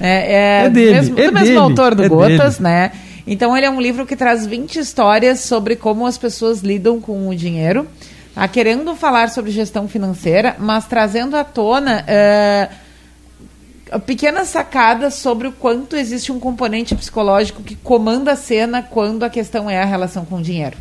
[0.00, 2.62] É, é É dele, mesmo, é do mesmo dele, autor do é Gotas, dele.
[2.68, 2.92] né?
[3.26, 7.28] Então ele é um livro que traz 20 histórias sobre como as pessoas lidam com
[7.28, 7.86] o dinheiro,
[8.34, 8.48] tá?
[8.48, 12.68] querendo falar sobre gestão financeira, mas trazendo à tona é,
[13.98, 19.30] pequenas sacadas sobre o quanto existe um componente psicológico que comanda a cena quando a
[19.30, 20.76] questão é a relação com o dinheiro.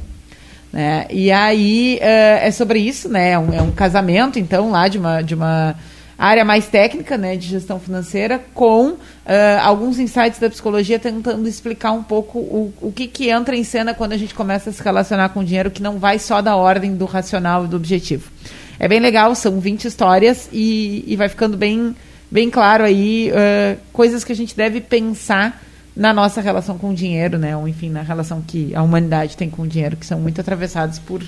[0.71, 1.05] Né?
[1.09, 3.31] E aí eh, é sobre isso, né?
[3.31, 5.75] É um, é um casamento, então, lá de uma, de uma
[6.17, 8.95] área mais técnica, né, de gestão financeira, com
[9.25, 13.63] eh, alguns insights da psicologia tentando explicar um pouco o, o que, que entra em
[13.63, 16.55] cena quando a gente começa a se relacionar com dinheiro, que não vai só da
[16.55, 18.31] ordem do racional e do objetivo.
[18.79, 21.95] É bem legal, são 20 histórias e, e vai ficando bem,
[22.31, 25.61] bem claro aí eh, coisas que a gente deve pensar
[25.95, 27.55] na nossa relação com o dinheiro, né?
[27.57, 30.97] Ou enfim, na relação que a humanidade tem com o dinheiro, que são muito atravessados
[30.99, 31.21] por,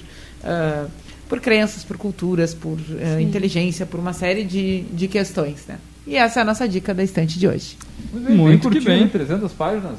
[0.44, 0.86] ah,
[1.28, 5.78] por crenças, por culturas, por ah, inteligência, por uma série de, de questões, né?
[6.08, 7.78] E essa é a nossa dica da estante de hoje.
[8.12, 9.02] Muito bem, Muito bem que curtinho, bem.
[9.04, 9.08] hein?
[9.10, 9.98] 300 páginas.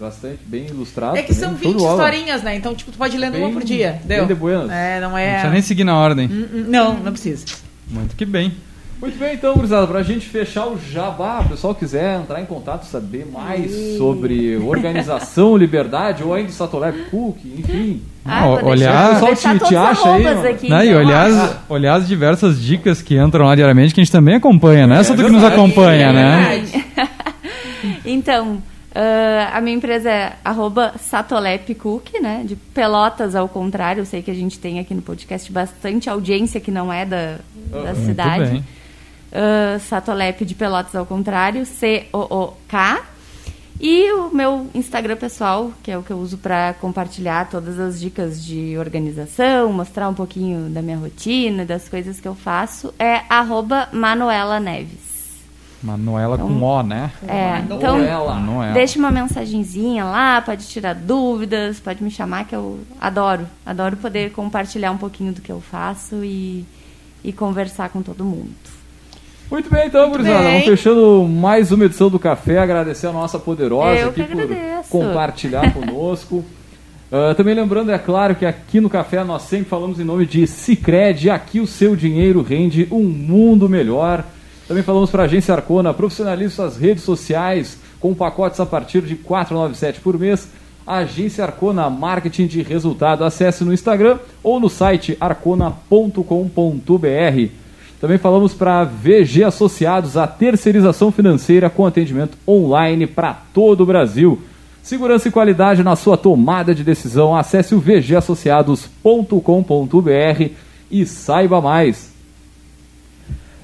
[0.00, 1.16] Bastante bem ilustrado.
[1.16, 2.02] É que são show de 20 bola.
[2.04, 2.56] historinhas, né?
[2.56, 4.00] Então, tipo, tu pode ir lendo Bem- uma por dia.
[4.04, 4.26] bem Deu?
[4.26, 4.70] de buenas.
[4.70, 5.32] É, não Não é...
[5.32, 6.26] precisa nem seguir na ordem.
[6.28, 7.44] Não, não precisa.
[7.88, 8.52] Muito que bem.
[9.02, 12.84] Muito bem, então, gurizada, pra gente fechar o jabá, o pessoal quiser entrar em contato,
[12.84, 18.00] saber mais sobre organização, liberdade, ou ainda o Satolep Cook, enfim.
[18.24, 20.68] Ah, vou olhar- deixar, O pessoal te- te acha aí, aqui.
[20.70, 20.86] Né?
[20.86, 24.12] E então, olhar, as, olhar as diversas dicas que entram lá diariamente, que a gente
[24.12, 26.64] também acompanha, não é só tu que nos verdade, acompanha, é né?
[28.06, 28.62] Então,
[28.94, 32.42] ah, a minha empresa é arroba Satolepcook, né?
[32.44, 34.02] De Pelotas ao contrário.
[34.02, 37.38] Eu sei que a gente tem aqui no podcast bastante audiência que não é da,
[37.70, 38.62] da Muito cidade.
[39.32, 43.02] Ah, Satolep de Pelotas ao contrário, C-O-O-K.
[43.80, 47.98] E o meu Instagram pessoal, que é o que eu uso para compartilhar todas as
[47.98, 53.22] dicas de organização, mostrar um pouquinho da minha rotina, das coisas que eu faço, é
[53.28, 55.10] arroba Manuela Neves.
[55.82, 57.10] Manuela com O, né?
[57.26, 58.34] É, então, Manuela.
[58.34, 58.72] Manuela.
[58.72, 63.48] Deixa uma mensagenzinha lá, pode tirar dúvidas, pode me chamar que eu adoro.
[63.66, 66.64] Adoro poder compartilhar um pouquinho do que eu faço e,
[67.24, 68.54] e conversar com todo mundo.
[69.52, 70.52] Muito bem, então, gurizada, bem.
[70.52, 74.48] vamos fechando mais uma edição do Café, agradecer a nossa poderosa Eu aqui por
[74.88, 76.42] compartilhar conosco.
[77.12, 80.46] Ah, também lembrando, é claro, que aqui no Café nós sempre falamos em nome de
[80.46, 84.24] Cicred, aqui o seu dinheiro rende um mundo melhor.
[84.66, 89.12] Também falamos para a Agência Arcona, profissionalize suas redes sociais com pacotes a partir de
[89.12, 90.48] R$ 4,97 por mês.
[90.86, 93.22] Agência Arcona, marketing de resultado.
[93.22, 97.61] Acesse no Instagram ou no site arcona.com.br.
[98.02, 104.42] Também falamos para VG Associados, a terceirização financeira com atendimento online para todo o Brasil.
[104.82, 107.36] Segurança e qualidade na sua tomada de decisão.
[107.36, 110.50] Acesse o vgassociados.com.br
[110.90, 112.12] e saiba mais.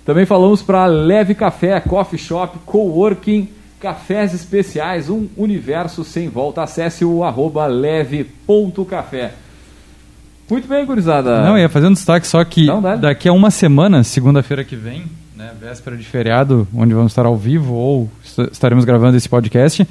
[0.05, 3.49] Também falamos para Leve Café, Coffee Shop, Coworking,
[3.81, 6.63] Cafés Especiais, um universo sem volta.
[6.63, 9.33] Acesse o arroba leve.café.
[10.51, 11.43] Muito bem, gurizada.
[11.43, 15.05] Não, ia fazer um destaque só que Não, daqui a uma semana, segunda-feira que vem,
[15.37, 19.87] né, véspera de feriado, onde vamos estar ao vivo ou est- estaremos gravando esse podcast,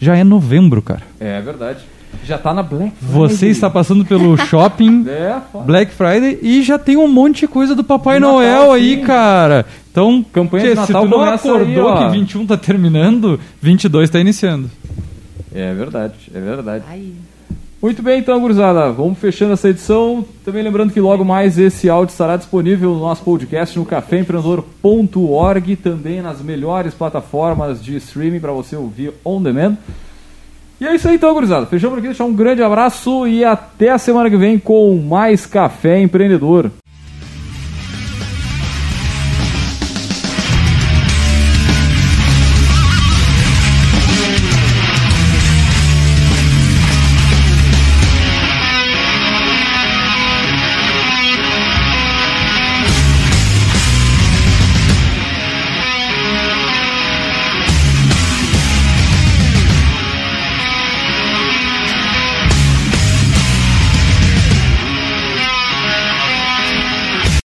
[0.00, 1.02] já é novembro, cara.
[1.20, 1.78] É verdade.
[2.24, 3.12] Já tá na Black Friday.
[3.14, 5.64] Você está passando pelo shopping É, foda.
[5.64, 9.04] Black Friday e já tem um monte de coisa do Papai Natal, Noel aí, sim.
[9.04, 9.64] cara.
[9.92, 11.96] Então, Campanha de se Natal tu não começa aí, acordou ó.
[12.10, 14.68] que 21 tá terminando, 22 tá iniciando.
[15.54, 16.84] É verdade, é verdade.
[16.88, 17.12] Ai,
[17.82, 18.92] Muito bem, então, gurizada.
[18.92, 20.22] Vamos fechando essa edição.
[20.44, 26.20] Também lembrando que logo mais esse áudio estará disponível no nosso podcast no caféempreendedor.org, também
[26.20, 29.78] nas melhores plataformas de streaming para você ouvir on demand.
[30.78, 31.64] E é isso aí, então, gurizada.
[31.64, 32.08] Fechamos por aqui.
[32.08, 36.70] Deixar um grande abraço e até a semana que vem com mais Café Empreendedor.